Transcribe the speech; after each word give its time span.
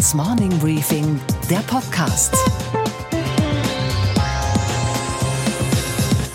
Handelsblatts 0.00 0.14
Morning 0.14 0.58
Briefing, 0.60 1.20
der 1.50 1.58
Podcast. 1.58 2.34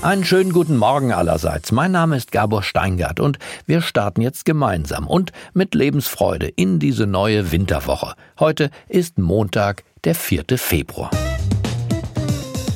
Einen 0.04 0.24
schönen 0.24 0.54
guten 0.54 0.78
Morgen 0.78 1.12
allerseits. 1.12 1.72
Mein 1.72 1.92
Name 1.92 2.16
ist 2.16 2.32
Gabor 2.32 2.62
Steingart 2.62 3.20
und 3.20 3.40
wir 3.66 3.82
starten 3.82 4.22
jetzt 4.22 4.46
gemeinsam 4.46 5.08
und 5.08 5.32
mit 5.54 5.74
Lebensfreude 5.74 6.48
in 6.48 6.78
diese 6.78 7.08
neue 7.08 7.52
Winterwoche. 7.52 8.14
Heute 8.40 8.70
ist 8.88 9.18
Montag, 9.18 9.84
der 10.04 10.14
4. 10.14 10.44
Februar. 10.58 11.10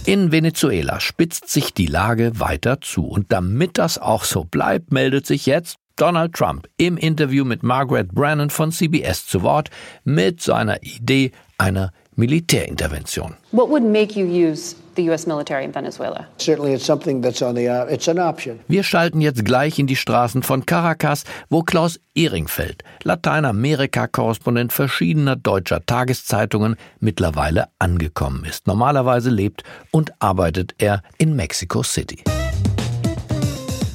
In 0.05 0.31
Venezuela 0.31 0.99
spitzt 0.99 1.49
sich 1.49 1.71
die 1.71 1.85
Lage 1.85 2.39
weiter 2.39 2.81
zu 2.81 3.05
und 3.05 3.31
damit 3.31 3.77
das 3.77 3.99
auch 3.99 4.23
so 4.23 4.43
bleibt, 4.43 4.91
meldet 4.91 5.27
sich 5.27 5.45
jetzt 5.45 5.77
Donald 5.99 6.33
Trump 6.33 6.67
im 6.77 6.97
Interview 6.97 7.43
mit 7.43 7.61
Margaret 7.61 8.13
Brennan 8.13 8.49
von 8.49 8.71
CBS 8.71 9.27
zu 9.27 9.43
Wort 9.43 9.69
mit 10.05 10.41
seiner 10.41 10.81
Idee 10.81 11.31
einer 11.57 11.91
Militärintervention. 12.15 13.35
What 13.51 13.69
would 13.69 13.83
make 13.83 14.17
you 14.17 14.25
use 14.25 14.75
the 14.95 15.09
US 15.09 15.27
military 15.27 15.65
in 15.65 15.73
Venezuela? 15.73 16.27
Certainly 16.37 16.73
it's 16.73 16.85
something 16.85 17.21
that's 17.21 17.41
on 17.41 17.55
the 17.55 17.67
uh, 17.67 17.85
it's 17.93 18.07
an 18.07 18.17
option. 18.17 18.59
Wir 18.69 18.83
schalten 18.83 19.19
jetzt 19.19 19.43
gleich 19.43 19.77
in 19.77 19.87
die 19.87 19.97
Straßen 19.97 20.41
von 20.41 20.65
Caracas, 20.65 21.25
wo 21.49 21.63
Klaus 21.63 21.99
Ehringfeld, 22.15 22.83
Lateinamerika-Korrespondent 23.03 24.71
verschiedener 24.71 25.35
deutscher 25.35 25.85
Tageszeitungen, 25.85 26.77
mittlerweile 26.99 27.67
angekommen 27.77 28.45
ist. 28.45 28.67
Normalerweise 28.67 29.29
lebt 29.29 29.63
und 29.91 30.13
arbeitet 30.19 30.75
er 30.77 31.01
in 31.17 31.35
Mexico 31.35 31.83
City. 31.83 32.23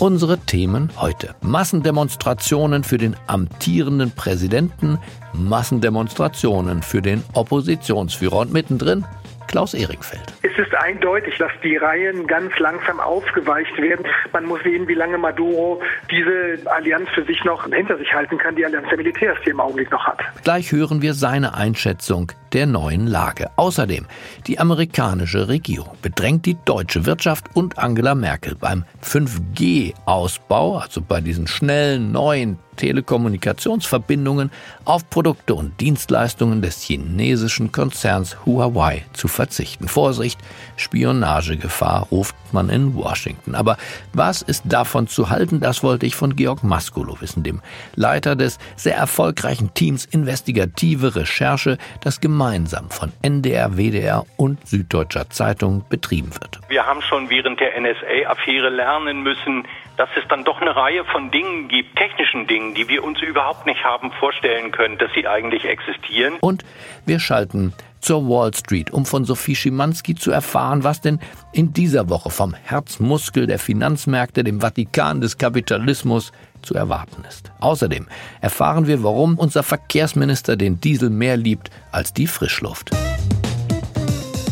Unsere 0.04 0.36
Themen 0.36 0.90
heute. 0.98 1.34
Massendemonstrationen 1.40 2.84
für 2.84 2.98
den 2.98 3.16
amtierenden 3.26 4.10
Präsidenten, 4.10 4.98
Massendemonstrationen 5.32 6.82
für 6.82 7.00
den 7.00 7.22
Oppositionsführer 7.32 8.40
und 8.40 8.52
mittendrin 8.52 9.06
Klaus 9.54 9.72
Ehringfeld. 9.72 10.34
Es 10.42 10.58
ist 10.58 10.74
eindeutig, 10.74 11.38
dass 11.38 11.52
die 11.62 11.76
Reihen 11.76 12.26
ganz 12.26 12.58
langsam 12.58 12.98
aufgeweicht 12.98 13.76
werden. 13.78 14.04
Man 14.32 14.46
muss 14.46 14.60
sehen, 14.64 14.88
wie 14.88 14.94
lange 14.94 15.16
Maduro 15.16 15.80
diese 16.10 16.68
Allianz 16.68 17.08
für 17.14 17.24
sich 17.24 17.44
noch 17.44 17.64
hinter 17.64 17.96
sich 17.96 18.12
halten 18.12 18.36
kann, 18.36 18.56
die 18.56 18.64
Allianz 18.64 18.88
der 18.88 18.96
Militärs, 18.96 19.38
die 19.46 19.50
im 19.50 19.60
Augenblick 19.60 19.92
noch 19.92 20.04
hat. 20.08 20.18
Gleich 20.42 20.72
hören 20.72 21.02
wir 21.02 21.14
seine 21.14 21.54
Einschätzung 21.54 22.32
der 22.52 22.66
neuen 22.66 23.06
Lage. 23.06 23.48
Außerdem, 23.54 24.06
die 24.48 24.58
amerikanische 24.58 25.46
Regierung 25.46 25.96
bedrängt 26.02 26.46
die 26.46 26.56
deutsche 26.64 27.06
Wirtschaft 27.06 27.44
und 27.54 27.78
Angela 27.78 28.16
Merkel 28.16 28.56
beim 28.56 28.84
5G-Ausbau, 29.04 30.78
also 30.78 31.00
bei 31.00 31.20
diesen 31.20 31.46
schnellen 31.46 32.10
neuen 32.10 32.58
Telekommunikationsverbindungen 32.76 34.50
auf 34.84 35.08
Produkte 35.10 35.54
und 35.54 35.80
Dienstleistungen 35.80 36.62
des 36.62 36.82
chinesischen 36.82 37.72
Konzerns 37.72 38.44
Huawei 38.44 39.04
zu 39.12 39.28
verzichten. 39.28 39.88
Vorsicht, 39.88 40.40
Spionagegefahr 40.76 42.08
ruft 42.10 42.34
man 42.52 42.70
in 42.70 42.94
Washington. 42.94 43.54
Aber 43.54 43.76
was 44.12 44.42
ist 44.42 44.62
davon 44.66 45.08
zu 45.08 45.28
halten, 45.30 45.60
das 45.60 45.82
wollte 45.82 46.06
ich 46.06 46.14
von 46.14 46.36
Georg 46.36 46.64
Maskulo 46.64 47.20
wissen, 47.20 47.42
dem 47.42 47.60
Leiter 47.94 48.36
des 48.36 48.58
sehr 48.76 48.96
erfolgreichen 48.96 49.74
Teams 49.74 50.04
Investigative 50.06 51.16
Recherche, 51.16 51.78
das 52.00 52.20
gemeinsam 52.20 52.90
von 52.90 53.12
NDR, 53.22 53.76
WDR 53.76 54.24
und 54.36 54.66
Süddeutscher 54.66 55.28
Zeitung 55.30 55.84
betrieben 55.88 56.30
wird. 56.40 56.60
Wir 56.68 56.86
haben 56.86 57.02
schon 57.02 57.28
während 57.28 57.60
der 57.60 57.78
NSA-Affäre 57.80 58.70
lernen 58.70 59.22
müssen, 59.22 59.66
dass 59.96 60.08
es 60.16 60.24
dann 60.28 60.44
doch 60.44 60.60
eine 60.60 60.74
Reihe 60.74 61.04
von 61.04 61.30
Dingen 61.30 61.68
gibt, 61.68 61.96
technischen 61.96 62.46
Dingen, 62.46 62.74
die 62.74 62.88
wir 62.88 63.04
uns 63.04 63.20
überhaupt 63.22 63.66
nicht 63.66 63.82
haben 63.84 64.10
vorstellen 64.12 64.72
können, 64.72 64.98
dass 64.98 65.12
sie 65.14 65.26
eigentlich 65.26 65.64
existieren. 65.64 66.34
Und 66.40 66.64
wir 67.06 67.20
schalten 67.20 67.72
zur 68.00 68.28
Wall 68.28 68.52
Street, 68.52 68.90
um 68.90 69.06
von 69.06 69.24
Sophie 69.24 69.56
Schimanski 69.56 70.14
zu 70.14 70.30
erfahren, 70.30 70.84
was 70.84 71.00
denn 71.00 71.20
in 71.52 71.72
dieser 71.72 72.10
Woche 72.10 72.30
vom 72.30 72.54
Herzmuskel 72.54 73.46
der 73.46 73.58
Finanzmärkte, 73.58 74.44
dem 74.44 74.60
Vatikan 74.60 75.20
des 75.20 75.38
Kapitalismus, 75.38 76.32
zu 76.60 76.74
erwarten 76.74 77.24
ist. 77.28 77.50
Außerdem 77.60 78.06
erfahren 78.40 78.86
wir, 78.86 79.02
warum 79.02 79.38
unser 79.38 79.62
Verkehrsminister 79.62 80.56
den 80.56 80.80
Diesel 80.80 81.10
mehr 81.10 81.36
liebt 81.36 81.70
als 81.92 82.12
die 82.12 82.26
Frischluft. 82.26 82.90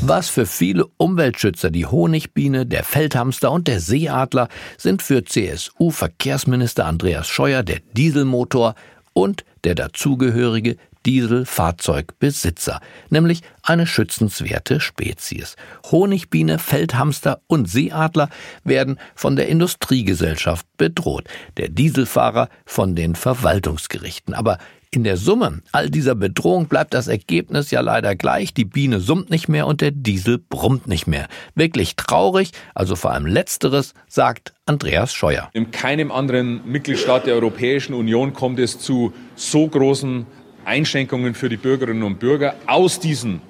Was 0.04 0.28
für 0.28 0.46
viele 0.46 0.86
Umweltschützer 0.96 1.70
die 1.70 1.86
Honigbiene, 1.86 2.66
der 2.66 2.82
Feldhamster 2.82 3.52
und 3.52 3.68
der 3.68 3.78
Seeadler 3.78 4.48
sind 4.76 5.00
für 5.00 5.24
CSU-Verkehrsminister 5.24 6.86
Andreas 6.86 7.28
Scheuer 7.28 7.62
der 7.62 7.78
Dieselmotor 7.92 8.74
und 9.12 9.44
der 9.62 9.76
dazugehörige 9.76 10.76
Dieselfahrzeugbesitzer, 11.06 12.80
nämlich 13.10 13.42
eine 13.62 13.86
schützenswerte 13.86 14.80
Spezies. 14.80 15.54
Honigbiene, 15.92 16.58
Feldhamster 16.58 17.40
und 17.46 17.70
Seeadler 17.70 18.28
werden 18.64 18.98
von 19.14 19.36
der 19.36 19.46
Industriegesellschaft 19.46 20.66
bedroht, 20.78 21.28
der 21.58 21.68
Dieselfahrer 21.68 22.48
von 22.66 22.96
den 22.96 23.14
Verwaltungsgerichten. 23.14 24.34
Aber 24.34 24.58
in 24.94 25.04
der 25.04 25.16
Summe 25.16 25.62
all 25.72 25.88
dieser 25.88 26.14
Bedrohung 26.14 26.66
bleibt 26.66 26.92
das 26.92 27.08
Ergebnis 27.08 27.70
ja 27.70 27.80
leider 27.80 28.14
gleich. 28.14 28.52
Die 28.52 28.66
Biene 28.66 29.00
summt 29.00 29.30
nicht 29.30 29.48
mehr 29.48 29.66
und 29.66 29.80
der 29.80 29.90
Diesel 29.90 30.38
brummt 30.38 30.86
nicht 30.86 31.06
mehr. 31.06 31.28
Wirklich 31.54 31.96
traurig, 31.96 32.52
also 32.74 32.94
vor 32.94 33.12
allem 33.12 33.24
letzteres, 33.24 33.94
sagt 34.06 34.52
Andreas 34.66 35.14
Scheuer. 35.14 35.48
In 35.54 35.70
keinem 35.70 36.12
anderen 36.12 36.60
Mitgliedstaat 36.70 37.26
der 37.26 37.34
Europäischen 37.34 37.94
Union 37.94 38.34
kommt 38.34 38.58
es 38.58 38.78
zu 38.78 39.14
so 39.34 39.66
großen 39.66 40.26
Einschränkungen 40.66 41.34
für 41.34 41.48
die 41.48 41.56
Bürgerinnen 41.56 42.02
und 42.02 42.20
Bürger 42.20 42.54
aus 42.66 43.00
diesen 43.00 43.40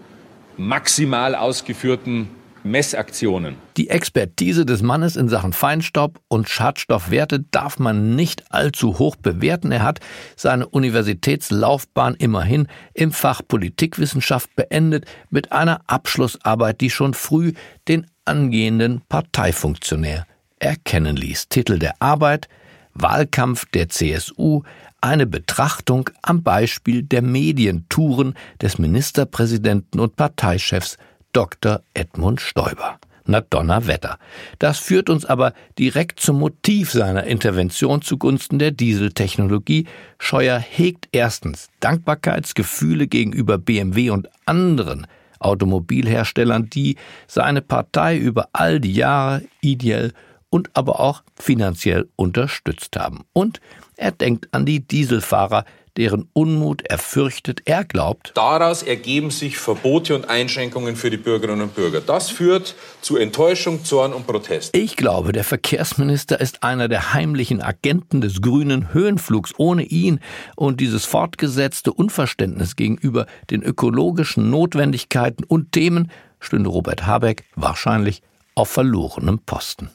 maximal 0.56 1.34
ausgeführten 1.34 2.28
Messaktionen. 2.64 3.56
Die 3.76 3.90
Expertise 3.90 4.64
des 4.64 4.82
Mannes 4.82 5.16
in 5.16 5.28
Sachen 5.28 5.52
Feinstaub 5.52 6.20
und 6.28 6.48
Schadstoffwerte 6.48 7.40
darf 7.50 7.78
man 7.78 8.14
nicht 8.14 8.52
allzu 8.52 8.98
hoch 8.98 9.16
bewerten. 9.16 9.72
Er 9.72 9.82
hat 9.82 10.00
seine 10.36 10.68
Universitätslaufbahn 10.68 12.14
immerhin 12.14 12.68
im 12.94 13.12
Fach 13.12 13.42
Politikwissenschaft 13.46 14.54
beendet 14.56 15.06
mit 15.30 15.52
einer 15.52 15.80
Abschlussarbeit, 15.86 16.80
die 16.80 16.90
schon 16.90 17.14
früh 17.14 17.52
den 17.88 18.06
angehenden 18.24 19.02
Parteifunktionär 19.08 20.26
erkennen 20.58 21.16
ließ. 21.16 21.48
Titel 21.48 21.78
der 21.78 21.94
Arbeit 22.00 22.48
Wahlkampf 22.94 23.64
der 23.72 23.88
CSU, 23.88 24.62
eine 25.00 25.26
Betrachtung 25.26 26.10
am 26.22 26.42
Beispiel 26.42 27.02
der 27.02 27.22
Medientouren 27.22 28.34
des 28.60 28.78
Ministerpräsidenten 28.78 29.98
und 29.98 30.16
Parteichefs 30.16 30.96
Dr. 31.32 31.82
Edmund 31.94 32.40
Stoiber. 32.40 32.98
Na 33.24 33.40
Donnerwetter. 33.40 34.18
Das 34.58 34.78
führt 34.78 35.08
uns 35.08 35.24
aber 35.24 35.52
direkt 35.78 36.18
zum 36.18 36.40
Motiv 36.40 36.90
seiner 36.90 37.24
Intervention 37.24 38.02
zugunsten 38.02 38.58
der 38.58 38.72
Dieseltechnologie. 38.72 39.86
Scheuer 40.18 40.58
hegt 40.58 41.08
erstens 41.12 41.68
Dankbarkeitsgefühle 41.80 43.06
gegenüber 43.06 43.58
BMW 43.58 44.10
und 44.10 44.28
anderen 44.44 45.06
Automobilherstellern, 45.38 46.68
die 46.68 46.96
seine 47.28 47.62
Partei 47.62 48.18
über 48.18 48.48
all 48.52 48.80
die 48.80 48.94
Jahre 48.94 49.42
ideell 49.60 50.12
und 50.50 50.70
aber 50.74 51.00
auch 51.00 51.22
finanziell 51.36 52.08
unterstützt 52.16 52.96
haben. 52.98 53.24
Und 53.32 53.60
er 53.96 54.12
denkt 54.12 54.48
an 54.52 54.66
die 54.66 54.80
Dieselfahrer, 54.80 55.64
deren 55.96 56.28
Unmut 56.32 56.82
er 56.82 56.98
fürchtet. 56.98 57.62
Er 57.64 57.84
glaubt, 57.84 58.32
daraus 58.34 58.82
ergeben 58.82 59.30
sich 59.30 59.58
Verbote 59.58 60.14
und 60.14 60.28
Einschränkungen 60.28 60.96
für 60.96 61.10
die 61.10 61.16
Bürgerinnen 61.16 61.62
und 61.62 61.74
Bürger. 61.74 62.00
Das 62.00 62.30
führt 62.30 62.74
zu 63.00 63.16
Enttäuschung, 63.16 63.84
Zorn 63.84 64.12
und 64.12 64.26
Protest. 64.26 64.76
Ich 64.76 64.96
glaube, 64.96 65.32
der 65.32 65.44
Verkehrsminister 65.44 66.40
ist 66.40 66.62
einer 66.62 66.88
der 66.88 67.14
heimlichen 67.14 67.62
Agenten 67.62 68.20
des 68.20 68.40
grünen 68.40 68.92
Höhenflugs. 68.92 69.52
Ohne 69.56 69.84
ihn 69.84 70.20
und 70.56 70.80
dieses 70.80 71.04
fortgesetzte 71.04 71.92
Unverständnis 71.92 72.76
gegenüber 72.76 73.26
den 73.50 73.62
ökologischen 73.62 74.50
Notwendigkeiten 74.50 75.44
und 75.44 75.72
Themen 75.72 76.10
stünde 76.40 76.70
Robert 76.70 77.06
Habeck 77.06 77.44
wahrscheinlich 77.54 78.22
auf 78.54 78.68
verlorenem 78.68 79.38
Posten. 79.38 79.90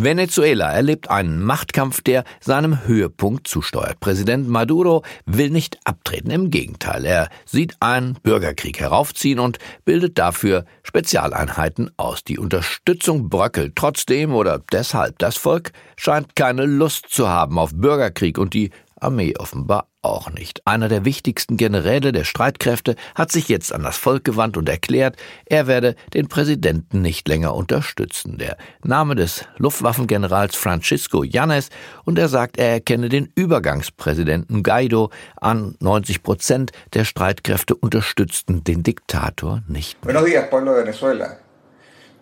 Venezuela 0.00 0.70
erlebt 0.70 1.10
einen 1.10 1.42
Machtkampf, 1.42 2.02
der 2.02 2.22
seinem 2.40 2.86
Höhepunkt 2.86 3.48
zusteuert. 3.48 3.98
Präsident 3.98 4.48
Maduro 4.48 5.02
will 5.26 5.50
nicht 5.50 5.78
abtreten, 5.84 6.30
im 6.30 6.50
Gegenteil, 6.50 7.04
er 7.04 7.28
sieht 7.44 7.76
einen 7.80 8.14
Bürgerkrieg 8.22 8.78
heraufziehen 8.78 9.40
und 9.40 9.58
bildet 9.84 10.16
dafür 10.16 10.66
Spezialeinheiten 10.84 11.90
aus. 11.96 12.22
Die 12.22 12.38
Unterstützung 12.38 13.28
bröckelt 13.28 13.74
trotzdem 13.74 14.34
oder 14.34 14.60
deshalb. 14.72 15.18
Das 15.18 15.36
Volk 15.36 15.72
scheint 15.96 16.36
keine 16.36 16.64
Lust 16.64 17.06
zu 17.08 17.28
haben 17.28 17.58
auf 17.58 17.74
Bürgerkrieg 17.74 18.38
und 18.38 18.54
die 18.54 18.70
Armee 19.00 19.34
offenbar 19.38 19.86
auch 20.02 20.30
nicht. 20.30 20.66
Einer 20.66 20.88
der 20.88 21.04
wichtigsten 21.04 21.56
Generäle 21.56 22.12
der 22.12 22.24
Streitkräfte 22.24 22.94
hat 23.14 23.32
sich 23.32 23.48
jetzt 23.48 23.72
an 23.72 23.82
das 23.82 23.96
Volk 23.96 24.24
gewandt 24.24 24.56
und 24.56 24.68
erklärt, 24.68 25.16
er 25.46 25.66
werde 25.66 25.96
den 26.14 26.28
Präsidenten 26.28 27.02
nicht 27.02 27.28
länger 27.28 27.54
unterstützen. 27.54 28.38
Der 28.38 28.56
Name 28.82 29.14
des 29.14 29.44
Luftwaffengenerals 29.56 30.56
Francisco 30.56 31.24
Yanes 31.24 31.70
und 32.04 32.18
er 32.18 32.28
sagt, 32.28 32.58
er 32.58 32.70
erkenne 32.70 33.08
den 33.08 33.30
Übergangspräsidenten 33.34 34.62
Guaido 34.62 35.10
an. 35.40 35.74
90 35.80 36.22
Prozent 36.22 36.72
der 36.94 37.04
Streitkräfte 37.04 37.74
unterstützten 37.74 38.64
den 38.64 38.82
Diktator 38.82 39.62
nicht. 39.68 40.00
Buenos 40.00 40.24
días, 40.24 40.48
pueblo 40.48 40.74
de 40.74 40.84
Venezuela. 40.84 41.38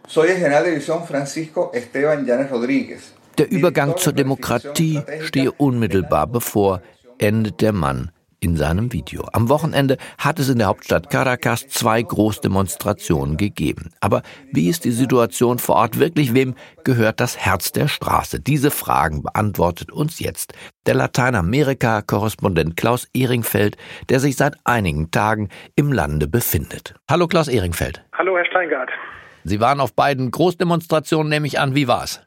Soy 0.08 0.28
general 0.28 0.64
de 0.64 0.70
división 0.72 1.04
Francisco 1.04 1.72
Esteban 1.74 2.24
Yanes 2.26 2.50
Rodríguez. 2.50 3.12
Der 3.38 3.50
Übergang 3.50 3.98
zur 3.98 4.14
Demokratie 4.14 5.02
stehe 5.20 5.52
unmittelbar 5.52 6.26
bevor, 6.26 6.80
endet 7.18 7.60
der 7.60 7.72
Mann 7.72 8.10
in 8.40 8.56
seinem 8.56 8.92
Video. 8.92 9.28
Am 9.32 9.48
Wochenende 9.50 9.98
hat 10.16 10.38
es 10.38 10.48
in 10.48 10.58
der 10.58 10.68
Hauptstadt 10.68 11.10
Caracas 11.10 11.68
zwei 11.68 12.02
Großdemonstrationen 12.02 13.36
gegeben. 13.36 13.90
Aber 14.00 14.22
wie 14.52 14.68
ist 14.68 14.84
die 14.84 14.90
Situation 14.90 15.58
vor 15.58 15.76
Ort 15.76 15.98
wirklich? 15.98 16.32
Wem 16.32 16.54
gehört 16.84 17.20
das 17.20 17.36
Herz 17.36 17.72
der 17.72 17.88
Straße? 17.88 18.40
Diese 18.40 18.70
Fragen 18.70 19.22
beantwortet 19.22 19.92
uns 19.92 20.18
jetzt 20.18 20.54
der 20.86 20.94
Lateinamerika-Korrespondent 20.94 22.76
Klaus 22.76 23.06
Ehringfeld, 23.12 23.76
der 24.08 24.20
sich 24.20 24.36
seit 24.36 24.54
einigen 24.64 25.10
Tagen 25.10 25.50
im 25.74 25.92
Lande 25.92 26.26
befindet. 26.26 26.94
Hallo 27.10 27.26
Klaus 27.26 27.48
Ehringfeld. 27.48 28.02
Hallo 28.12 28.36
Herr 28.36 28.46
Steingart. 28.46 28.90
Sie 29.44 29.60
waren 29.60 29.80
auf 29.80 29.94
beiden 29.94 30.30
Großdemonstrationen, 30.30 31.30
nehme 31.30 31.46
ich 31.46 31.60
an. 31.60 31.74
Wie 31.74 31.86
war's? 31.86 32.25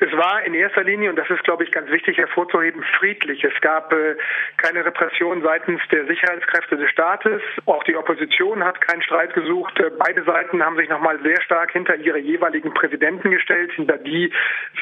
Es 0.00 0.12
war 0.12 0.44
in 0.44 0.54
erster 0.54 0.84
Linie, 0.84 1.10
und 1.10 1.16
das 1.16 1.28
ist, 1.28 1.42
glaube 1.42 1.64
ich, 1.64 1.72
ganz 1.72 1.90
wichtig 1.90 2.18
hervorzuheben, 2.18 2.84
friedlich. 2.98 3.42
Es 3.42 3.60
gab 3.60 3.92
äh, 3.92 4.16
keine 4.56 4.84
Repression 4.84 5.42
seitens 5.42 5.80
der 5.90 6.06
Sicherheitskräfte 6.06 6.76
des 6.76 6.88
Staates. 6.90 7.42
Auch 7.66 7.82
die 7.82 7.96
Opposition 7.96 8.62
hat 8.62 8.80
keinen 8.80 9.02
Streit 9.02 9.34
gesucht. 9.34 9.76
Äh, 9.80 9.90
beide 9.98 10.22
Seiten 10.22 10.62
haben 10.62 10.76
sich 10.76 10.88
nochmal 10.88 11.18
sehr 11.24 11.42
stark 11.42 11.72
hinter 11.72 11.96
ihre 11.96 12.18
jeweiligen 12.18 12.72
Präsidenten 12.74 13.32
gestellt, 13.32 13.72
hinter 13.72 13.96
die 13.96 14.32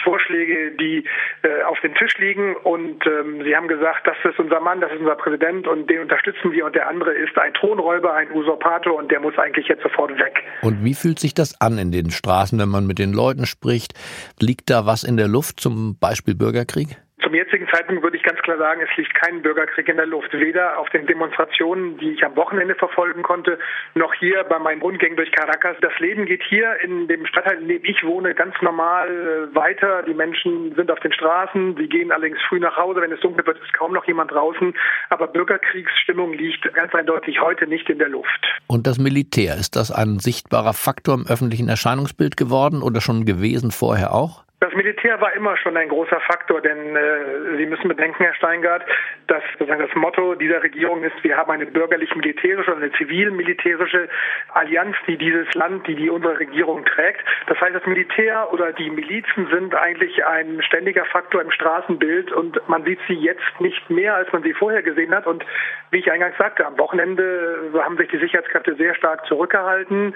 Vorschläge, 0.05 0.73
die 0.73 1.05
äh, 1.43 1.63
auf 1.63 1.81
dem 1.81 1.95
Tisch 1.95 2.19
liegen. 2.19 2.55
Und 2.55 3.07
ähm, 3.07 3.43
sie 3.43 3.57
haben 3.57 3.69
gesagt, 3.69 4.07
das 4.07 4.17
ist 4.23 4.39
unser 4.39 4.61
Mann, 4.61 4.83
das 4.83 4.93
ist 4.93 5.01
unser 5.01 5.17
Präsident 5.17 5.67
und 5.67 5.89
den 5.89 6.03
unterstützen 6.03 6.53
wir. 6.53 6.67
Und 6.67 6.75
der 6.75 6.91
andere 6.91 7.15
ist 7.15 7.39
ein 7.39 7.55
Thronräuber, 7.55 8.13
ein 8.13 8.31
Usurpator 8.33 8.95
und 8.95 9.11
der 9.11 9.21
muss 9.21 9.39
eigentlich 9.39 9.69
jetzt 9.69 9.83
sofort 9.83 10.11
weg. 10.19 10.43
Und 10.61 10.85
wie 10.85 10.95
fühlt 10.95 11.19
sich 11.19 11.33
das 11.33 11.59
an 11.59 11.79
in 11.79 11.91
den 11.91 12.11
Straßen, 12.11 12.59
wenn 12.59 12.69
man 12.69 12.87
mit 12.87 12.99
den 12.99 13.15
Leuten 13.15 13.47
spricht? 13.47 13.95
Liegt 14.39 14.69
da 14.69 14.85
was 14.85 15.06
in 15.07 15.17
der 15.17 15.29
Luft, 15.29 15.61
zum 15.61 15.97
Beispiel 15.99 16.35
Bürgerkrieg? 16.35 16.99
Zum 17.27 17.35
jetzigen 17.35 17.67
Zeitpunkt 17.73 18.05
würde 18.05 18.17
ich 18.17 18.23
ganz 18.23 18.39
klar 18.39 18.57
sagen, 18.57 18.81
es 18.89 18.97
liegt 18.97 19.13
kein 19.15 19.43
Bürgerkrieg 19.43 19.89
in 19.89 19.97
der 19.97 20.07
Luft. 20.07 20.33
Weder 20.33 20.79
auf 20.79 20.89
den 20.91 21.09
Demonstrationen, 21.09 21.99
die 21.99 22.11
ich 22.13 22.25
am 22.25 22.37
Wochenende 22.37 22.77
verfolgen 22.77 23.25
konnte, 23.25 23.59
noch 23.97 24.15
hier 24.15 24.45
bei 24.45 24.61
meinen 24.61 24.81
Rundgängen 24.81 25.17
durch 25.17 25.33
Caracas. 25.33 25.77
Das 25.81 25.99
Leben 25.99 26.27
geht 26.27 26.45
hier 26.49 26.77
in 26.85 27.09
dem 27.09 27.27
Stadtteil, 27.27 27.61
in 27.63 27.67
dem 27.67 27.85
ich 27.85 28.05
wohne, 28.05 28.33
ganz 28.33 28.55
normal 28.63 29.09
äh, 29.09 29.55
weiter. 29.57 30.05
Die 30.05 30.15
Menschen 30.15 30.73
sind 30.77 30.89
auf 30.89 31.01
den 31.01 31.13
Straßen. 31.13 31.75
Sie 31.77 31.89
gehen 31.89 32.13
allerdings 32.13 32.39
früh 32.49 32.61
nach 32.61 32.77
Hause. 32.77 33.01
Wenn 33.01 33.11
es 33.11 33.19
dunkel 33.19 33.45
wird, 33.45 33.59
ist 33.59 33.73
kaum 33.73 33.93
noch 33.93 34.07
jemand 34.07 34.31
draußen. 34.31 34.73
Aber 35.09 35.27
Bürgerkriegsstimmung 35.27 36.33
liegt 36.33 36.73
ganz 36.75 36.95
eindeutig 36.95 37.41
heute 37.41 37.67
nicht 37.67 37.91
in 37.91 37.99
der 37.99 38.09
Luft. 38.09 38.47
Und 38.69 38.87
das 38.87 39.01
Militär, 39.01 39.57
ist 39.57 39.75
das 39.75 39.91
ein 39.91 40.21
sichtbarer 40.21 40.75
Faktor 40.75 41.15
im 41.15 41.27
öffentlichen 41.27 41.69
Erscheinungsbild 41.69 42.37
geworden 42.37 42.83
oder 42.83 43.01
schon 43.01 43.25
gewesen 43.25 43.73
vorher 43.73 44.13
auch? 44.15 44.46
Das 44.59 44.73
Militär 44.73 45.21
war 45.21 45.35
immer 45.35 45.55
schon 45.59 45.77
ein 45.77 45.91
großer 45.91 46.19
Faktor, 46.21 46.63
denn 46.63 46.97
äh, 46.97 47.57
Sie 47.59 47.67
müssen 47.67 47.89
bedenken, 47.89 48.25
Herr 48.25 48.35
Steingart, 48.35 48.83
dass 49.27 49.43
das 49.59 49.95
Motto 49.95 50.35
dieser 50.35 50.63
Regierung 50.63 51.05
ist, 51.05 51.23
wir 51.23 51.37
haben 51.37 51.51
eine 51.51 51.67
bürgerlich-militärische 51.67 52.73
und 52.73 52.83
eine 52.83 52.91
zivil-militärische 52.93 54.09
Allianz, 54.55 54.97
die 55.07 55.19
dieses 55.19 55.53
Land, 55.53 55.87
die, 55.87 55.95
die 55.95 56.09
unsere 56.09 56.39
Regierung 56.39 56.87
trägt. 56.87 57.21
Das 57.49 57.61
heißt, 57.61 57.75
das 57.75 57.85
Militär 57.85 58.51
oder 58.51 58.73
die 58.73 58.89
Milizen 58.89 59.47
sind 59.53 59.75
eigentlich 59.75 60.25
ein 60.25 60.63
ständiger 60.63 61.05
Faktor 61.05 61.43
im 61.43 61.51
Straßenbild 61.51 62.33
und 62.33 62.67
man 62.67 62.83
sieht 62.85 63.01
sie 63.09 63.15
jetzt 63.15 63.61
nicht 63.61 63.91
mehr, 63.91 64.15
als 64.15 64.33
man 64.33 64.43
sie 64.43 64.55
vorher 64.55 64.83
gesehen 64.83 65.15
hat. 65.15 65.27
Und 65.27 65.45
wie 65.91 65.99
ich 65.99 66.11
eingangs 66.11 66.39
sagte, 66.39 66.65
am 66.65 66.79
Wochenende 66.79 67.73
haben 67.79 67.99
sich 67.99 68.09
die 68.09 68.19
Sicherheitskräfte 68.19 68.75
sehr 68.77 68.95
stark 68.95 69.27
zurückgehalten 69.27 70.15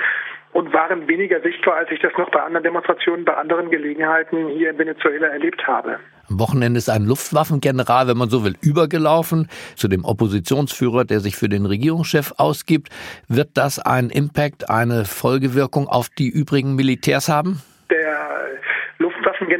und 0.52 0.72
waren 0.72 1.08
weniger 1.08 1.40
sichtbar, 1.40 1.76
als 1.76 1.90
ich 1.90 2.00
das 2.00 2.12
noch 2.18 2.30
bei 2.30 2.42
anderen 2.42 2.64
Demonstrationen, 2.64 3.24
bei 3.24 3.34
anderen 3.34 3.70
Gelegenheiten 3.70 4.48
hier 4.48 4.70
in 4.70 4.78
Venezuela 4.78 5.28
erlebt 5.28 5.66
habe. 5.66 5.98
Am 6.28 6.38
Wochenende 6.38 6.78
ist 6.78 6.88
ein 6.88 7.04
Luftwaffengeneral, 7.04 8.08
wenn 8.08 8.16
man 8.16 8.30
so 8.30 8.44
will, 8.44 8.54
übergelaufen 8.60 9.48
zu 9.76 9.88
dem 9.88 10.04
Oppositionsführer, 10.04 11.04
der 11.04 11.20
sich 11.20 11.36
für 11.36 11.48
den 11.48 11.66
Regierungschef 11.66 12.32
ausgibt. 12.36 12.88
Wird 13.28 13.50
das 13.54 13.78
einen 13.78 14.10
Impact, 14.10 14.70
eine 14.70 15.04
Folgewirkung 15.04 15.88
auf 15.88 16.08
die 16.08 16.28
übrigen 16.28 16.76
Militärs 16.76 17.28
haben? 17.28 17.62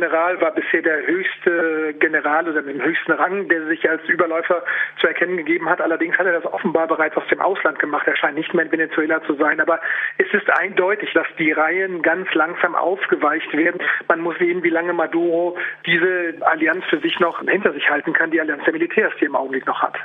General 0.01 0.41
war 0.41 0.55
bisher 0.55 0.81
der 0.81 1.07
höchste 1.07 1.51
General 1.95 2.49
oder 2.49 2.63
mit 2.63 2.77
dem 2.77 2.85
höchsten 2.85 3.13
Rang, 3.13 3.49
der 3.49 3.67
sich 3.67 3.89
als 3.89 4.03
Überläufer 4.09 4.63
zu 5.01 5.07
erkennen 5.07 5.37
gegeben 5.37 5.69
hat. 5.69 5.81
Allerdings 5.81 6.17
hat 6.19 6.27
er 6.27 6.41
das 6.41 6.53
offenbar 6.53 6.87
bereits 6.87 7.17
aus 7.17 7.27
dem 7.31 7.41
Ausland 7.41 7.79
gemacht. 7.79 8.07
Er 8.07 8.17
scheint 8.17 8.37
nicht 8.37 8.55
mehr 8.55 8.65
in 8.65 8.73
Venezuela 8.73 9.23
zu 9.25 9.35
sein. 9.35 9.61
Aber 9.61 9.81
es 10.19 10.33
ist 10.33 10.51
eindeutig, 10.51 11.13
dass 11.15 11.27
die 11.39 11.53
Reihen 11.53 12.03
ganz 12.03 12.33
langsam 12.35 12.75
aufgeweicht 12.75 13.53
werden. 13.57 13.81
Man 14.09 14.21
muss 14.21 14.39
sehen, 14.39 14.63
wie 14.63 14.71
lange 14.71 14.93
Maduro 14.93 15.57
diese 15.87 16.35
Allianz 16.41 16.85
für 16.89 17.01
sich 17.01 17.19
noch 17.21 17.41
hinter 17.41 17.73
sich 17.73 17.89
halten 17.91 18.13
kann, 18.13 18.31
die 18.31 18.41
Allianz 18.41 18.65
der 18.65 18.73
Militärs, 18.73 19.13
die 19.19 19.25
er 19.25 19.29
im 19.29 19.37
Augenblick 19.37 19.67
noch 19.67 19.83
hat. 19.83 19.97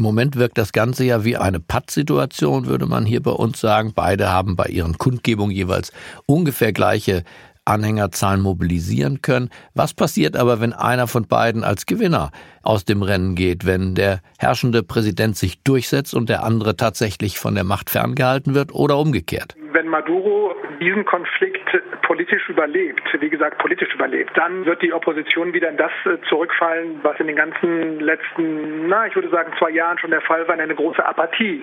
Im 0.00 0.04
Moment 0.04 0.36
wirkt 0.36 0.56
das 0.56 0.72
Ganze 0.72 1.04
ja 1.04 1.26
wie 1.26 1.36
eine 1.36 1.60
Pattsituation, 1.60 2.66
würde 2.66 2.86
man 2.86 3.04
hier 3.04 3.22
bei 3.22 3.32
uns 3.32 3.60
sagen. 3.60 3.92
Beide 3.94 4.30
haben 4.30 4.56
bei 4.56 4.64
ihren 4.64 4.96
Kundgebungen 4.96 5.54
jeweils 5.54 5.92
ungefähr 6.24 6.72
gleiche 6.72 7.22
Anhängerzahlen 7.70 8.40
mobilisieren 8.40 9.22
können. 9.22 9.50
Was 9.74 9.94
passiert 9.94 10.36
aber, 10.36 10.60
wenn 10.60 10.72
einer 10.72 11.06
von 11.06 11.26
beiden 11.26 11.64
als 11.64 11.86
Gewinner 11.86 12.30
aus 12.62 12.84
dem 12.84 13.02
Rennen 13.02 13.36
geht, 13.36 13.64
wenn 13.64 13.94
der 13.94 14.20
herrschende 14.38 14.82
Präsident 14.82 15.36
sich 15.36 15.62
durchsetzt 15.62 16.14
und 16.14 16.28
der 16.28 16.42
andere 16.42 16.76
tatsächlich 16.76 17.38
von 17.38 17.54
der 17.54 17.64
Macht 17.64 17.90
ferngehalten 17.90 18.54
wird 18.54 18.74
oder 18.74 18.98
umgekehrt? 18.98 19.54
Wenn 19.72 19.88
Maduro 19.88 20.54
diesen 20.80 21.04
Konflikt 21.04 21.68
politisch 22.02 22.48
überlebt, 22.48 23.02
wie 23.20 23.30
gesagt 23.30 23.58
politisch 23.58 23.94
überlebt, 23.94 24.30
dann 24.36 24.64
wird 24.64 24.82
die 24.82 24.92
Opposition 24.92 25.52
wieder 25.52 25.68
in 25.68 25.76
das 25.76 25.92
äh, 26.04 26.18
zurückfallen, 26.28 27.00
was 27.02 27.18
in 27.20 27.26
den 27.26 27.36
ganzen 27.36 28.00
letzten, 28.00 28.88
na, 28.88 29.06
ich 29.06 29.14
würde 29.14 29.28
sagen, 29.30 29.52
zwei 29.58 29.70
Jahren 29.70 29.98
schon 29.98 30.10
der 30.10 30.20
Fall 30.22 30.46
war, 30.48 30.54
in 30.54 30.60
eine 30.60 30.74
große 30.74 31.04
Apathie. 31.04 31.62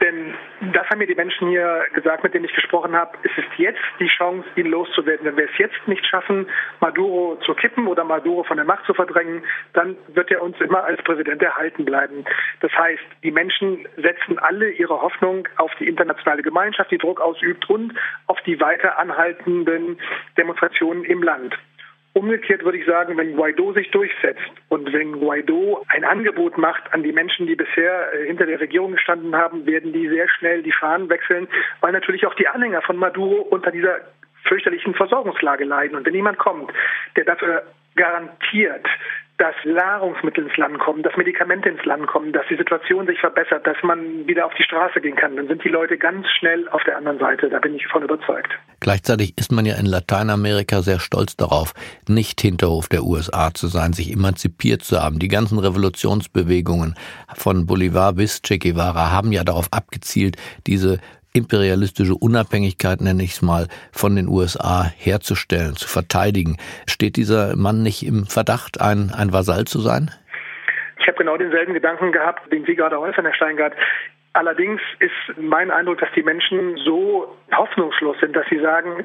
Denn 0.00 0.34
das 0.72 0.88
haben 0.88 0.98
mir 0.98 1.06
die 1.06 1.14
Menschen 1.14 1.48
hier 1.48 1.84
gesagt, 1.92 2.24
mit 2.24 2.34
denen 2.34 2.44
ich 2.44 2.54
gesprochen 2.54 2.96
habe. 2.96 3.16
Es 3.22 3.30
ist 3.38 3.48
jetzt 3.56 3.80
die 4.00 4.08
Chance, 4.08 4.48
ihn 4.56 4.66
loszuwerden. 4.66 5.24
Wenn 5.24 5.36
wir 5.36 5.44
es 5.44 5.58
jetzt 5.58 5.86
nicht 5.86 6.04
schaffen, 6.06 6.48
Maduro 6.80 7.38
zu 7.44 7.54
kippen 7.54 7.86
oder 7.86 8.02
Maduro 8.02 8.42
von 8.42 8.56
der 8.56 8.66
Macht 8.66 8.84
zu 8.84 8.94
verdrängen, 8.94 9.44
dann 9.74 9.96
wird 10.08 10.30
er 10.32 10.42
uns 10.42 10.60
immer 10.60 10.82
als 10.84 11.00
Präsident 11.02 11.40
erhalten 11.42 11.84
bleiben. 11.84 12.24
Das 12.60 12.72
heißt, 12.72 13.02
die 13.22 13.30
Menschen 13.30 13.86
setzen 13.96 14.38
alle 14.38 14.70
ihre 14.70 15.00
Hoffnung 15.00 15.46
auf 15.56 15.72
die 15.78 15.86
internationale 15.86 16.42
Gemeinschaft, 16.42 16.90
die 16.90 16.98
Druck 16.98 17.20
ausübt 17.42 17.68
und 17.68 17.92
auf 18.26 18.40
die 18.42 18.60
weiter 18.60 18.98
anhaltenden 18.98 19.98
Demonstrationen 20.36 21.04
im 21.04 21.22
Land. 21.22 21.56
Umgekehrt 22.14 22.62
würde 22.62 22.76
ich 22.76 22.84
sagen, 22.84 23.16
wenn 23.16 23.36
Guaido 23.36 23.72
sich 23.72 23.90
durchsetzt 23.90 24.52
und 24.68 24.92
wenn 24.92 25.18
Guaido 25.18 25.82
ein 25.88 26.04
Angebot 26.04 26.58
macht 26.58 26.92
an 26.92 27.02
die 27.02 27.12
Menschen, 27.12 27.46
die 27.46 27.56
bisher 27.56 28.12
äh, 28.12 28.26
hinter 28.26 28.44
der 28.44 28.60
Regierung 28.60 28.92
gestanden 28.92 29.34
haben, 29.34 29.64
werden 29.64 29.94
die 29.94 30.08
sehr 30.08 30.28
schnell 30.28 30.62
die 30.62 30.72
Fahnen 30.72 31.08
wechseln, 31.08 31.48
weil 31.80 31.92
natürlich 31.92 32.26
auch 32.26 32.34
die 32.34 32.48
Anhänger 32.48 32.82
von 32.82 32.98
Maduro 32.98 33.40
unter 33.40 33.70
dieser 33.70 34.00
fürchterlichen 34.44 34.94
Versorgungslage 34.94 35.64
leiden. 35.64 35.96
Und 35.96 36.04
wenn 36.04 36.14
jemand 36.14 36.36
kommt, 36.36 36.70
der 37.16 37.24
dafür 37.24 37.62
garantiert, 37.96 38.86
dass 39.42 39.56
Nahrungsmittel 39.64 40.44
ins 40.46 40.56
Land 40.56 40.78
kommen, 40.78 41.02
dass 41.02 41.16
Medikamente 41.16 41.68
ins 41.68 41.84
Land 41.84 42.06
kommen, 42.06 42.32
dass 42.32 42.46
die 42.48 42.56
Situation 42.56 43.08
sich 43.08 43.18
verbessert, 43.18 43.66
dass 43.66 43.76
man 43.82 44.24
wieder 44.28 44.46
auf 44.46 44.52
die 44.56 44.62
Straße 44.62 45.00
gehen 45.00 45.16
kann, 45.16 45.34
dann 45.34 45.48
sind 45.48 45.64
die 45.64 45.68
Leute 45.68 45.98
ganz 45.98 46.28
schnell 46.38 46.68
auf 46.68 46.84
der 46.84 46.96
anderen 46.96 47.18
Seite. 47.18 47.50
Da 47.50 47.58
bin 47.58 47.74
ich 47.74 47.84
von 47.88 48.04
überzeugt. 48.04 48.52
Gleichzeitig 48.78 49.36
ist 49.36 49.50
man 49.50 49.66
ja 49.66 49.74
in 49.74 49.86
Lateinamerika 49.86 50.82
sehr 50.82 51.00
stolz 51.00 51.36
darauf, 51.36 51.72
nicht 52.06 52.40
Hinterhof 52.40 52.88
der 52.88 53.02
USA 53.02 53.52
zu 53.52 53.66
sein, 53.66 53.92
sich 53.92 54.12
emanzipiert 54.12 54.84
zu 54.84 55.02
haben. 55.02 55.18
Die 55.18 55.26
ganzen 55.26 55.58
Revolutionsbewegungen 55.58 56.94
von 57.34 57.66
Bolivar 57.66 58.12
bis 58.12 58.42
Che 58.42 58.60
Guevara 58.60 59.10
haben 59.10 59.32
ja 59.32 59.42
darauf 59.42 59.66
abgezielt, 59.72 60.36
diese 60.68 61.00
imperialistische 61.32 62.14
Unabhängigkeit, 62.14 63.00
nenne 63.00 63.22
ich 63.22 63.32
es 63.32 63.42
mal, 63.42 63.68
von 63.92 64.16
den 64.16 64.28
USA 64.28 64.84
herzustellen, 64.84 65.74
zu 65.74 65.88
verteidigen. 65.88 66.56
Steht 66.86 67.16
dieser 67.16 67.56
Mann 67.56 67.82
nicht 67.82 68.06
im 68.06 68.26
Verdacht, 68.26 68.80
ein, 68.80 69.10
ein 69.16 69.32
Vasall 69.32 69.64
zu 69.64 69.80
sein? 69.80 70.10
Ich 70.98 71.06
habe 71.08 71.18
genau 71.18 71.36
denselben 71.36 71.74
Gedanken 71.74 72.12
gehabt, 72.12 72.52
den 72.52 72.64
Sie 72.64 72.76
gerade 72.76 73.00
äußern, 73.00 73.24
Herr 73.24 73.34
Steingart. 73.34 73.74
Allerdings 74.34 74.80
ist 74.98 75.38
mein 75.38 75.70
Eindruck, 75.70 75.98
dass 75.98 76.08
die 76.14 76.22
Menschen 76.22 76.76
so 76.84 77.36
hoffnungslos 77.54 78.16
sind, 78.20 78.34
dass 78.34 78.46
sie 78.48 78.60
sagen, 78.60 79.04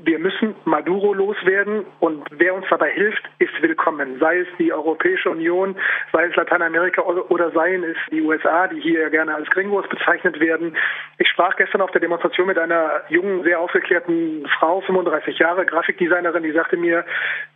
Wir 0.00 0.20
müssen 0.20 0.54
Maduro 0.64 1.12
loswerden 1.12 1.84
und 1.98 2.22
wer 2.30 2.54
uns 2.54 2.64
dabei 2.70 2.92
hilft, 2.92 3.22
ist 3.40 3.60
willkommen. 3.60 4.20
Sei 4.20 4.38
es 4.38 4.46
die 4.56 4.72
Europäische 4.72 5.28
Union, 5.28 5.74
sei 6.12 6.26
es 6.26 6.36
Lateinamerika 6.36 7.02
oder 7.02 7.50
seien 7.50 7.82
es 7.82 7.96
die 8.12 8.22
USA, 8.22 8.68
die 8.68 8.80
hier 8.80 9.10
gerne 9.10 9.34
als 9.34 9.50
Gringos 9.50 9.88
bezeichnet 9.88 10.38
werden. 10.38 10.76
Ich 11.18 11.28
sprach 11.28 11.56
gestern 11.56 11.80
auf 11.80 11.90
der 11.90 12.00
Demonstration 12.00 12.46
mit 12.46 12.58
einer 12.58 13.02
jungen, 13.08 13.42
sehr 13.42 13.58
aufgeklärten 13.58 14.46
Frau, 14.60 14.82
35 14.82 15.36
Jahre, 15.36 15.66
Grafikdesignerin, 15.66 16.44
die 16.44 16.52
sagte 16.52 16.76
mir, 16.76 17.04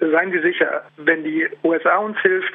seien 0.01 0.33
Sie 0.33 0.41
sicher, 0.41 0.83
wenn 0.97 1.23
die 1.23 1.49
USA 1.63 1.99
uns 1.99 2.19
hilft, 2.23 2.53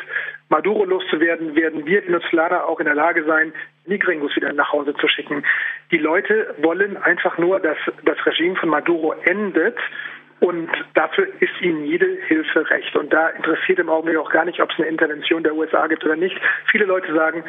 Maduro 0.50 0.84
loszuwerden, 0.84 1.56
werden 1.56 1.86
wir 1.86 2.06
Venezuelaner 2.06 2.66
auch 2.66 2.80
in 2.80 2.86
der 2.86 2.96
Lage 2.96 3.24
sein, 3.24 3.54
die 3.90 4.00
Gringos 4.00 4.36
wieder 4.36 4.52
nach 4.54 4.72
Hause 4.72 4.94
zu 4.96 5.08
schicken. 5.08 5.46
Die 5.92 5.98
Leute 5.98 6.56
wollen 6.60 6.98
einfach 6.98 7.38
nur, 7.38 7.60
dass 7.60 7.78
das 8.04 8.18
Regime 8.26 8.56
von 8.56 8.70
Maduro 8.70 9.14
endet. 9.24 9.78
Und 10.40 10.70
dafür 10.94 11.28
ist 11.40 11.62
ihnen 11.62 11.86
jede 11.86 12.06
Hilfe 12.28 12.70
recht. 12.70 12.96
Und 12.96 13.12
da 13.12 13.30
interessiert 13.30 13.80
im 13.80 13.90
Augenblick 13.90 14.18
auch 14.18 14.30
gar 14.30 14.46
nicht, 14.46 14.62
ob 14.62 14.70
es 14.72 14.78
eine 14.78 14.88
Intervention 14.88 15.44
der 15.44 15.56
USA 15.56 15.88
gibt 15.88 16.06
oder 16.06 16.16
nicht. 16.16 16.38
Viele 16.72 16.86
Leute 16.86 17.12
sagen, 17.14 17.44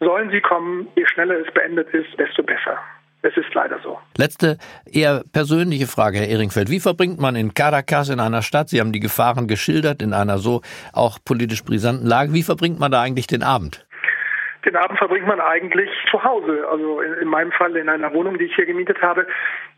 sollen 0.00 0.30
sie 0.30 0.40
kommen, 0.40 0.88
je 0.96 1.06
schneller 1.06 1.36
es 1.40 1.52
beendet 1.52 1.88
ist, 1.94 2.18
desto 2.18 2.42
besser. 2.42 2.78
Es 3.22 3.36
ist 3.36 3.52
leider 3.52 3.78
so. 3.82 3.98
Letzte, 4.16 4.56
eher 4.90 5.22
persönliche 5.32 5.86
Frage, 5.86 6.18
Herr 6.18 6.28
Ehringfeld. 6.28 6.70
Wie 6.70 6.80
verbringt 6.80 7.20
man 7.20 7.36
in 7.36 7.52
Caracas, 7.52 8.08
in 8.08 8.18
einer 8.18 8.40
Stadt, 8.40 8.70
Sie 8.70 8.80
haben 8.80 8.92
die 8.92 9.00
Gefahren 9.00 9.46
geschildert, 9.46 10.00
in 10.00 10.14
einer 10.14 10.38
so 10.38 10.62
auch 10.94 11.18
politisch 11.22 11.62
brisanten 11.62 12.06
Lage, 12.06 12.32
wie 12.32 12.42
verbringt 12.42 12.80
man 12.80 12.90
da 12.90 13.02
eigentlich 13.02 13.26
den 13.26 13.42
Abend? 13.42 13.86
Den 14.64 14.76
Abend 14.76 14.98
verbringt 14.98 15.26
man 15.26 15.40
eigentlich 15.40 15.90
zu 16.10 16.22
Hause, 16.22 16.66
also 16.70 17.00
in, 17.00 17.14
in 17.14 17.28
meinem 17.28 17.52
Fall 17.52 17.76
in 17.76 17.88
einer 17.88 18.12
Wohnung, 18.12 18.38
die 18.38 18.44
ich 18.44 18.54
hier 18.54 18.66
gemietet 18.66 19.00
habe. 19.00 19.26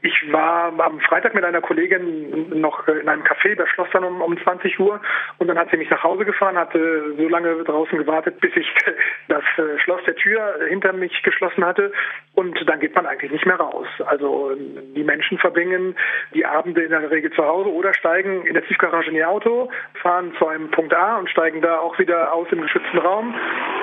Ich 0.04 0.32
war 0.32 0.72
am 0.80 0.98
Freitag 0.98 1.32
mit 1.32 1.44
einer 1.44 1.60
Kollegin 1.60 2.60
noch 2.60 2.88
in 2.88 3.08
einem 3.08 3.22
Café, 3.22 3.54
das 3.54 3.68
schloss 3.68 3.86
dann 3.92 4.02
um, 4.02 4.20
um 4.20 4.36
20 4.36 4.80
Uhr 4.80 5.00
und 5.38 5.46
dann 5.46 5.56
hat 5.56 5.70
sie 5.70 5.76
mich 5.76 5.90
nach 5.90 6.02
Hause 6.02 6.24
gefahren, 6.24 6.56
hatte 6.56 7.14
so 7.16 7.28
lange 7.28 7.62
draußen 7.62 7.96
gewartet, 7.96 8.40
bis 8.40 8.50
ich 8.56 8.66
das 9.28 9.44
äh, 9.58 9.78
Schloss 9.78 10.00
der 10.04 10.16
Tür 10.16 10.58
hinter 10.68 10.92
mich 10.92 11.22
geschlossen 11.22 11.64
hatte 11.64 11.92
und 12.34 12.68
dann 12.68 12.80
geht 12.80 12.96
man 12.96 13.06
eigentlich 13.06 13.30
nicht 13.30 13.46
mehr 13.46 13.60
raus. 13.60 13.86
Also 14.06 14.56
die 14.56 15.04
Menschen 15.04 15.38
verbringen 15.38 15.94
die 16.34 16.46
Abende 16.46 16.82
in 16.82 16.90
der 16.90 17.08
Regel 17.08 17.30
zu 17.30 17.46
Hause 17.46 17.72
oder 17.72 17.94
steigen 17.94 18.44
in 18.44 18.54
der 18.54 18.66
Tiefgarage 18.66 19.08
in 19.08 19.14
ihr 19.14 19.28
Auto, 19.28 19.70
fahren 20.02 20.34
zu 20.36 20.48
einem 20.48 20.68
Punkt 20.72 20.92
A 20.94 21.18
und 21.18 21.30
steigen 21.30 21.62
da 21.62 21.78
auch 21.78 21.96
wieder 22.00 22.32
aus 22.32 22.48
im 22.50 22.62
geschützten 22.62 22.98
Raum. 22.98 23.36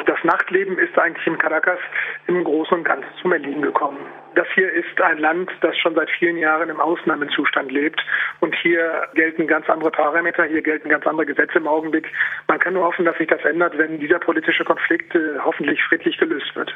Das 0.05 0.21
Nachtleben 0.25 0.77
ist 0.79 0.99
eigentlich 0.99 1.27
in 1.27 1.37
Caracas 1.37 1.79
im 2.27 2.43
Großen 2.43 2.77
und 2.77 2.83
Ganzen 2.83 3.07
zum 3.21 3.31
Erliegen 3.31 3.61
gekommen. 3.61 3.99
Das 4.35 4.47
hier 4.53 4.71
ist 4.71 5.01
ein 5.01 5.17
Land, 5.17 5.49
das 5.61 5.77
schon 5.77 5.95
seit 5.95 6.09
vielen 6.11 6.37
Jahren 6.37 6.69
im 6.69 6.79
Ausnahmezustand 6.79 7.71
lebt. 7.71 8.01
Und 8.39 8.55
hier 8.61 9.07
gelten 9.15 9.47
ganz 9.47 9.69
andere 9.69 9.91
Parameter, 9.91 10.45
hier 10.45 10.61
gelten 10.61 10.89
ganz 10.89 11.05
andere 11.07 11.25
Gesetze 11.25 11.57
im 11.57 11.67
Augenblick. 11.67 12.07
Man 12.47 12.59
kann 12.59 12.73
nur 12.73 12.83
hoffen, 12.83 13.05
dass 13.05 13.17
sich 13.17 13.27
das 13.27 13.43
ändert, 13.43 13.77
wenn 13.77 13.99
dieser 13.99 14.19
politische 14.19 14.63
Konflikt 14.63 15.15
äh, 15.15 15.39
hoffentlich 15.43 15.81
friedlich 15.83 16.17
gelöst 16.17 16.55
wird. 16.55 16.75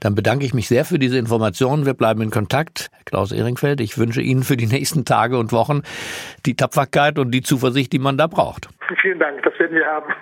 Dann 0.00 0.14
bedanke 0.14 0.44
ich 0.44 0.54
mich 0.54 0.68
sehr 0.68 0.84
für 0.84 0.98
diese 0.98 1.18
Informationen. 1.18 1.86
Wir 1.86 1.94
bleiben 1.94 2.22
in 2.22 2.30
Kontakt. 2.30 2.90
Klaus 3.04 3.32
Ehringfeld, 3.32 3.80
ich 3.80 3.98
wünsche 3.98 4.20
Ihnen 4.20 4.42
für 4.42 4.56
die 4.56 4.66
nächsten 4.66 5.04
Tage 5.04 5.38
und 5.38 5.52
Wochen 5.52 5.82
die 6.46 6.56
Tapferkeit 6.56 7.18
und 7.18 7.30
die 7.32 7.42
Zuversicht, 7.42 7.92
die 7.92 7.98
man 7.98 8.16
da 8.16 8.26
braucht. 8.26 8.68
Vielen 9.00 9.18
Dank, 9.18 9.42
das 9.42 9.58
werden 9.58 9.76
wir 9.76 9.86
haben. 9.86 10.12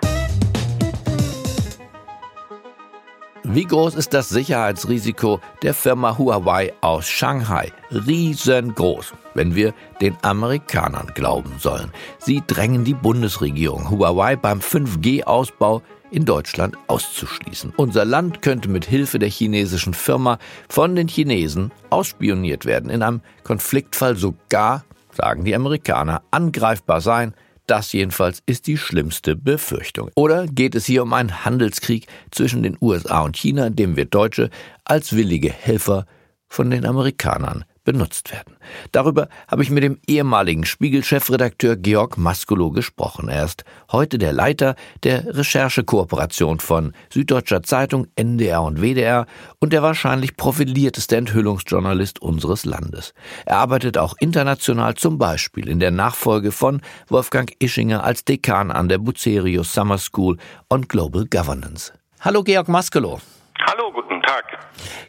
Wie 3.43 3.65
groß 3.65 3.95
ist 3.95 4.13
das 4.13 4.29
Sicherheitsrisiko 4.29 5.39
der 5.63 5.73
Firma 5.73 6.15
Huawei 6.15 6.73
aus 6.81 7.07
Shanghai? 7.07 7.71
Riesengroß, 7.89 9.13
wenn 9.33 9.55
wir 9.55 9.73
den 9.99 10.15
Amerikanern 10.21 11.07
glauben 11.15 11.55
sollen. 11.57 11.91
Sie 12.19 12.43
drängen 12.45 12.83
die 12.83 12.93
Bundesregierung, 12.93 13.89
Huawei 13.89 14.35
beim 14.35 14.59
5G-Ausbau 14.59 15.81
in 16.11 16.25
Deutschland 16.25 16.77
auszuschließen. 16.85 17.73
Unser 17.77 18.05
Land 18.05 18.43
könnte 18.43 18.69
mit 18.69 18.85
Hilfe 18.85 19.17
der 19.17 19.29
chinesischen 19.29 19.95
Firma 19.95 20.37
von 20.69 20.95
den 20.95 21.07
Chinesen 21.07 21.71
ausspioniert 21.89 22.65
werden, 22.65 22.91
in 22.91 23.01
einem 23.01 23.21
Konfliktfall 23.43 24.17
sogar, 24.17 24.83
sagen 25.13 25.45
die 25.45 25.55
Amerikaner, 25.55 26.21
angreifbar 26.29 27.01
sein, 27.01 27.33
das 27.71 27.93
jedenfalls 27.93 28.43
ist 28.45 28.67
die 28.67 28.75
schlimmste 28.75 29.37
Befürchtung. 29.37 30.09
Oder 30.15 30.45
geht 30.45 30.75
es 30.75 30.85
hier 30.85 31.03
um 31.03 31.13
einen 31.13 31.45
Handelskrieg 31.45 32.05
zwischen 32.29 32.63
den 32.63 32.77
USA 32.81 33.21
und 33.21 33.37
China, 33.37 33.69
dem 33.69 33.95
wir 33.95 34.03
Deutsche 34.03 34.49
als 34.83 35.15
willige 35.15 35.49
Helfer 35.49 36.05
von 36.49 36.69
den 36.69 36.85
Amerikanern 36.85 37.63
benutzt 37.83 38.31
werden. 38.31 38.57
Darüber 38.91 39.27
habe 39.47 39.63
ich 39.63 39.71
mit 39.71 39.83
dem 39.83 39.99
ehemaligen 40.07 40.65
Spiegel-Chefredakteur 40.65 41.75
Georg 41.75 42.17
Maskolo 42.17 42.71
gesprochen. 42.71 43.29
Er 43.29 43.45
ist 43.45 43.63
heute 43.91 44.17
der 44.17 44.33
Leiter 44.33 44.75
der 45.03 45.35
Recherchekooperation 45.35 46.59
von 46.59 46.93
Süddeutscher 47.09 47.63
Zeitung, 47.63 48.07
NDR 48.15 48.61
und 48.61 48.81
WDR 48.81 49.25
und 49.59 49.73
der 49.73 49.81
wahrscheinlich 49.81 50.37
profilierteste 50.37 51.17
Enthüllungsjournalist 51.17 52.21
unseres 52.21 52.65
Landes. 52.65 53.13
Er 53.45 53.57
arbeitet 53.57 53.97
auch 53.97 54.13
international 54.19 54.95
zum 54.95 55.17
Beispiel 55.17 55.67
in 55.67 55.79
der 55.79 55.91
Nachfolge 55.91 56.51
von 56.51 56.81
Wolfgang 57.07 57.51
Ischinger 57.59 58.03
als 58.03 58.25
Dekan 58.25 58.71
an 58.71 58.89
der 58.89 58.99
Bucerius 58.99 59.73
Summer 59.73 59.97
School 59.97 60.37
on 60.69 60.87
Global 60.87 61.25
Governance. 61.25 61.93
Hallo 62.19 62.43
Georg 62.43 62.67
Maskolo. 62.67 63.19
Hallo, 63.65 63.91
guten 63.91 64.20
Tag. 64.31 64.57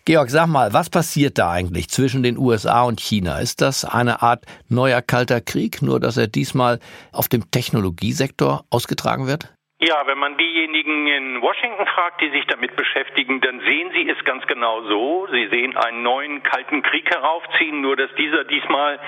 Georg, 0.04 0.30
sag 0.30 0.48
mal, 0.48 0.72
was 0.72 0.90
passiert 0.90 1.38
da 1.38 1.52
eigentlich 1.52 1.88
zwischen 1.88 2.22
den 2.24 2.36
USA 2.36 2.82
und 2.82 3.00
China? 3.00 3.38
Ist 3.38 3.60
das 3.60 3.84
eine 3.84 4.20
Art 4.22 4.44
neuer 4.68 5.00
kalter 5.00 5.40
Krieg, 5.40 5.80
nur 5.80 6.00
dass 6.00 6.16
er 6.16 6.26
diesmal 6.26 6.80
auf 7.12 7.28
dem 7.28 7.50
Technologiesektor 7.50 8.64
ausgetragen 8.70 9.28
wird? 9.28 9.52
Ja, 9.84 10.06
wenn 10.06 10.18
man 10.18 10.38
diejenigen 10.38 11.08
in 11.08 11.42
Washington 11.42 11.86
fragt, 11.86 12.20
die 12.20 12.30
sich 12.30 12.46
damit 12.46 12.76
beschäftigen, 12.76 13.40
dann 13.40 13.58
sehen 13.60 13.90
sie 13.92 14.08
es 14.08 14.24
ganz 14.24 14.46
genau 14.46 14.80
so. 14.82 15.26
Sie 15.32 15.48
sehen 15.48 15.76
einen 15.76 16.04
neuen 16.04 16.42
kalten 16.44 16.82
Krieg 16.82 17.10
heraufziehen, 17.10 17.80
nur 17.80 17.96
dass 17.96 18.14
dieser 18.14 18.44
diesmal 18.44 19.00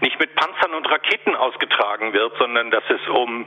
nicht 0.00 0.18
mit 0.18 0.34
Panzern 0.34 0.72
und 0.72 0.90
Raketen 0.90 1.34
ausgetragen 1.34 2.14
wird, 2.14 2.32
sondern 2.38 2.70
dass 2.70 2.84
es 2.88 3.06
um 3.08 3.46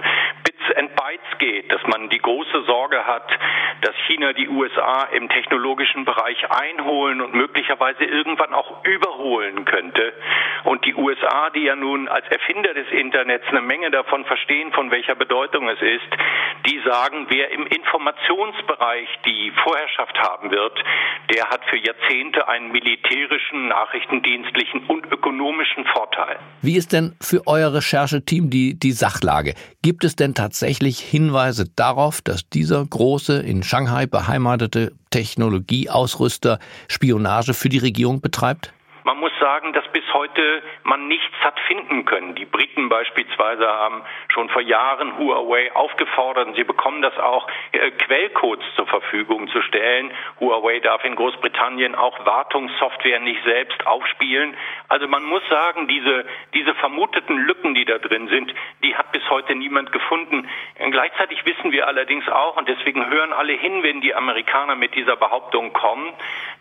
and 0.76 0.96
Bytes 0.96 1.38
geht, 1.40 1.72
dass 1.72 1.82
man 1.88 2.10
die 2.10 2.20
große 2.20 2.64
Sorge 2.66 3.06
hat, 3.06 3.30
dass 3.82 3.96
China 4.08 4.34
die 4.34 4.50
USA 4.50 5.04
im 5.12 5.30
technologischen 5.30 6.06
Bereich 6.06 6.38
einholen 6.50 7.22
und 7.22 7.34
möglicherweise 7.34 8.04
irgendwann 8.04 8.54
auch 8.54 8.84
überholen 8.84 9.66
könnte. 9.66 10.14
Und 10.64 10.86
die 10.86 10.96
USA, 10.96 11.50
die 11.52 11.64
ja 11.64 11.76
nun 11.76 12.08
als 12.08 12.28
Erfinder 12.28 12.74
des 12.74 12.88
Internets 12.90 13.46
eine 13.50 13.62
Menge 13.62 13.92
davon 13.92 14.26
verstehen, 14.26 14.72
von 14.74 14.92
welcher 14.92 15.16
Bedeutung 15.16 15.70
es 15.70 15.82
ist, 15.82 16.10
die 16.66 16.82
sagen, 16.86 17.28
wer 17.30 17.52
im 17.52 17.68
Informationsbereich 17.68 19.08
die 19.26 19.52
Vorherrschaft 19.64 20.18
haben 20.20 20.52
wird, 20.52 20.84
der 21.34 21.50
hat 21.50 21.62
für 21.70 21.78
Jahrzehnte 21.78 22.48
einen 22.48 22.72
militärischen, 22.72 23.68
nachrichtendienstlichen 23.68 24.86
und 24.88 25.06
ökonomischen 25.12 25.86
Vorteil. 25.86 26.38
Wie 26.62 26.78
ist 26.78 26.94
denn 26.94 27.16
für 27.22 27.42
euer 27.46 27.74
Rechercheteam 27.74 28.50
die, 28.50 28.80
die 28.80 28.92
Sachlage? 28.92 29.54
Gibt 29.84 30.04
es 30.04 30.16
denn 30.16 30.34
tatsächlich 30.34 30.55
Hinweise 31.00 31.66
darauf, 31.76 32.22
dass 32.22 32.48
dieser 32.50 32.86
große, 32.86 33.40
in 33.40 33.64
Shanghai 33.64 34.06
beheimatete 34.06 34.94
Technologieausrüster 35.10 36.60
Spionage 36.88 37.54
für 37.54 37.70
die 37.70 37.78
Regierung 37.78 38.22
betreibt? 38.22 38.74
Man 39.06 39.20
muss 39.20 39.32
sagen, 39.40 39.72
dass 39.72 39.88
bis 39.90 40.04
heute 40.14 40.64
man 40.84 41.08
nichts 41.08 41.36
hat 41.42 41.60
finden 41.68 42.06
können. 42.06 42.34
Die 42.34 42.46
Briten 42.46 42.90
beispielsweise 42.90 43.68
haben 43.68 44.02
schon 44.30 44.50
vor 44.50 44.64
Jahren 44.64 45.20
Huawei 45.20 45.72
aufgefordert, 45.76 46.48
und 46.48 46.56
sie 46.56 46.64
bekommen 46.64 47.04
das 47.04 47.16
auch, 47.20 47.48
äh, 47.72 47.92
Quellcodes 47.92 48.66
zur 48.76 48.88
Verfügung 48.88 49.48
zu 49.50 49.62
stellen. 49.62 50.10
Huawei 50.40 50.80
darf 50.80 51.06
in 51.06 51.16
Großbritannien 51.16 51.94
auch 51.94 52.26
Wartungssoftware 52.26 53.20
nicht 53.20 53.44
selbst 53.44 53.86
aufspielen. 53.86 54.58
Also 54.88 55.08
man 55.08 55.24
muss 55.24 55.44
sagen, 55.52 55.88
diese, 55.88 56.26
diese 56.56 56.74
vermuteten 56.74 57.38
Lücken, 57.38 57.76
die 57.76 57.86
da 57.86 58.00
drin 58.00 58.28
sind, 58.30 58.56
die 58.84 58.96
hat 58.96 59.12
bis 59.12 59.30
heute 59.30 59.54
niemand 59.54 59.92
gefunden. 59.92 60.50
Und 60.80 60.92
gleichzeitig 60.92 61.46
wissen 61.46 61.72
wir 61.72 61.88
allerdings 61.88 62.28
auch, 62.28 62.58
und 62.58 62.68
deswegen 62.68 63.08
hören 63.08 63.34
alle 63.34 63.54
hin, 63.54 63.84
wenn 63.84 64.02
die 64.02 64.16
Amerikaner 64.16 64.74
mit 64.74 64.96
dieser 64.96 65.16
Behauptung 65.16 65.74
kommen, 65.74 66.12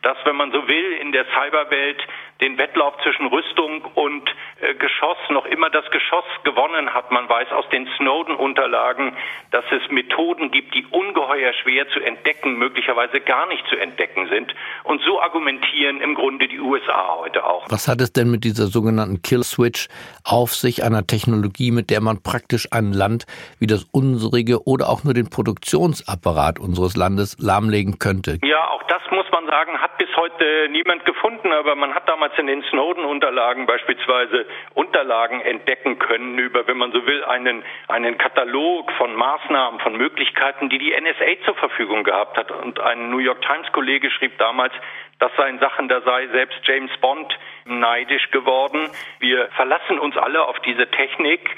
dass, 0.02 0.18
wenn 0.26 0.36
man 0.36 0.52
so 0.52 0.68
will, 0.68 0.92
in 1.00 1.12
der 1.12 1.24
Cyberwelt 1.32 2.06
den 2.40 2.58
Wettlauf 2.58 2.94
zwischen 3.02 3.26
Rüstung 3.26 3.84
und 3.94 4.28
äh, 4.60 4.74
Geschoss 4.74 5.16
noch 5.30 5.46
immer 5.46 5.70
das 5.70 5.88
Geschoss 5.90 6.24
gewonnen 6.42 6.92
hat. 6.92 7.10
Man 7.10 7.28
weiß 7.28 7.52
aus 7.52 7.68
den 7.70 7.88
Snowden-Unterlagen, 7.96 9.16
dass 9.50 9.64
es 9.70 9.90
Methoden 9.90 10.50
gibt, 10.50 10.74
die 10.74 10.84
ungeheuer 10.90 11.52
schwer 11.62 11.88
zu 11.90 12.00
entdecken, 12.00 12.56
möglicherweise 12.58 13.20
gar 13.20 13.46
nicht 13.46 13.64
zu 13.68 13.76
entdecken 13.76 14.28
sind. 14.28 14.54
Und 14.82 15.00
so 15.02 15.20
argumentieren 15.20 16.00
im 16.00 16.14
Grunde 16.14 16.48
die 16.48 16.60
USA 16.60 17.16
heute 17.18 17.44
auch. 17.44 17.66
Was 17.70 17.88
hat 17.88 18.00
es 18.00 18.12
denn 18.12 18.30
mit 18.30 18.44
dieser 18.44 18.66
sogenannten 18.66 19.22
Kill-Switch 19.22 19.88
auf 20.24 20.54
sich, 20.54 20.82
einer 20.82 21.06
Technologie, 21.06 21.70
mit 21.70 21.90
der 21.90 22.00
man 22.00 22.22
praktisch 22.22 22.68
ein 22.72 22.92
Land 22.92 23.26
wie 23.60 23.66
das 23.66 23.84
unsrige 23.92 24.66
oder 24.66 24.88
auch 24.88 25.04
nur 25.04 25.14
den 25.14 25.30
Produktionsapparat 25.30 26.58
unseres 26.58 26.96
Landes 26.96 27.36
lahmlegen 27.38 27.98
könnte? 27.98 28.38
Ja, 28.42 28.70
auch 28.70 28.82
das 28.84 29.02
muss 29.10 29.26
man 29.30 29.46
sagen, 29.46 29.80
hat 29.80 29.96
bis 29.98 30.08
heute 30.16 30.68
niemand 30.70 31.04
gefunden, 31.04 31.52
aber 31.52 31.74
man 31.76 31.94
hat 31.94 32.08
damals 32.08 32.23
damals 32.24 32.38
in 32.38 32.46
den 32.46 32.62
Snowden-Unterlagen 32.70 33.66
beispielsweise 33.66 34.46
Unterlagen 34.72 35.42
entdecken 35.42 35.98
können 35.98 36.38
über, 36.38 36.66
wenn 36.66 36.78
man 36.78 36.90
so 36.90 37.06
will, 37.06 37.22
einen, 37.24 37.62
einen 37.88 38.16
Katalog 38.16 38.90
von 38.92 39.14
Maßnahmen, 39.14 39.80
von 39.80 39.96
Möglichkeiten, 39.96 40.70
die 40.70 40.78
die 40.78 40.92
NSA 40.98 41.44
zur 41.44 41.54
Verfügung 41.56 42.02
gehabt 42.02 42.38
hat. 42.38 42.50
Und 42.50 42.80
ein 42.80 43.10
New 43.10 43.18
York 43.18 43.42
Times-Kollege 43.42 44.10
schrieb 44.10 44.38
damals, 44.38 44.72
das 45.18 45.32
seien 45.36 45.58
Sachen, 45.58 45.88
da 45.88 46.00
sei 46.00 46.26
selbst 46.28 46.58
James 46.64 46.90
Bond 47.00 47.38
neidisch 47.66 48.30
geworden. 48.30 48.88
Wir 49.18 49.48
verlassen 49.56 49.98
uns 49.98 50.16
alle 50.16 50.46
auf 50.46 50.58
diese 50.60 50.86
Technik 50.90 51.50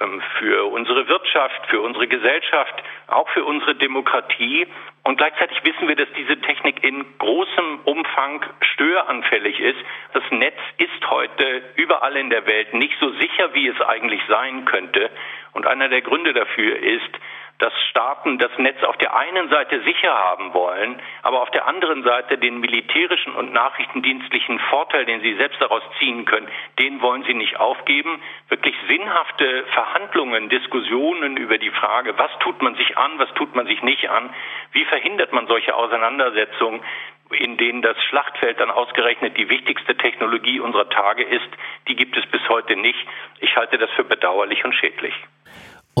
ähm, 0.00 0.22
für 0.38 0.70
unsere 0.70 1.08
Wirtschaft, 1.08 1.66
für 1.68 1.80
unsere 1.80 2.08
Gesellschaft, 2.08 2.74
auch 3.12 3.28
für 3.30 3.44
unsere 3.44 3.74
Demokratie. 3.74 4.66
Und 5.02 5.16
gleichzeitig 5.16 5.62
wissen 5.64 5.88
wir, 5.88 5.96
dass 5.96 6.08
diese 6.16 6.40
Technik 6.40 6.84
in 6.84 7.04
großem 7.18 7.80
Umfang 7.84 8.44
störanfällig 8.60 9.58
ist. 9.60 9.78
Das 10.12 10.22
Netz 10.30 10.58
ist 10.78 11.10
heute 11.10 11.62
überall 11.76 12.16
in 12.16 12.30
der 12.30 12.46
Welt 12.46 12.74
nicht 12.74 12.94
so 13.00 13.10
sicher, 13.12 13.54
wie 13.54 13.68
es 13.68 13.80
eigentlich 13.80 14.20
sein 14.28 14.64
könnte. 14.64 15.10
Und 15.52 15.66
einer 15.66 15.88
der 15.88 16.02
Gründe 16.02 16.32
dafür 16.32 16.78
ist, 16.78 17.10
dass 17.60 17.72
Staaten 17.90 18.38
das 18.38 18.50
Netz 18.58 18.82
auf 18.82 18.96
der 18.96 19.14
einen 19.14 19.48
Seite 19.50 19.82
sicher 19.82 20.12
haben 20.12 20.54
wollen, 20.54 21.00
aber 21.22 21.42
auf 21.42 21.50
der 21.50 21.66
anderen 21.66 22.02
Seite 22.02 22.38
den 22.38 22.58
militärischen 22.58 23.34
und 23.34 23.52
nachrichtendienstlichen 23.52 24.58
Vorteil, 24.70 25.04
den 25.04 25.20
sie 25.20 25.34
selbst 25.34 25.60
daraus 25.60 25.82
ziehen 25.98 26.24
können, 26.24 26.48
den 26.78 27.00
wollen 27.02 27.22
sie 27.24 27.34
nicht 27.34 27.60
aufgeben. 27.60 28.20
Wirklich 28.48 28.74
sinnhafte 28.88 29.64
Verhandlungen, 29.72 30.48
Diskussionen 30.48 31.36
über 31.36 31.58
die 31.58 31.70
Frage, 31.70 32.18
was 32.18 32.30
tut 32.40 32.62
man 32.62 32.74
sich 32.74 32.96
an, 32.96 33.18
was 33.18 33.32
tut 33.34 33.54
man 33.54 33.66
sich 33.66 33.82
nicht 33.82 34.08
an, 34.08 34.30
wie 34.72 34.84
verhindert 34.86 35.32
man 35.32 35.46
solche 35.46 35.74
Auseinandersetzungen, 35.74 36.80
in 37.30 37.56
denen 37.56 37.82
das 37.82 37.96
Schlachtfeld 38.04 38.58
dann 38.58 38.70
ausgerechnet 38.70 39.36
die 39.36 39.48
wichtigste 39.48 39.96
Technologie 39.96 40.60
unserer 40.60 40.88
Tage 40.88 41.22
ist, 41.22 41.48
die 41.88 41.94
gibt 41.94 42.16
es 42.16 42.26
bis 42.26 42.40
heute 42.48 42.76
nicht. 42.76 42.98
Ich 43.38 43.54
halte 43.56 43.78
das 43.78 43.90
für 43.92 44.04
bedauerlich 44.04 44.64
und 44.64 44.74
schädlich. 44.74 45.14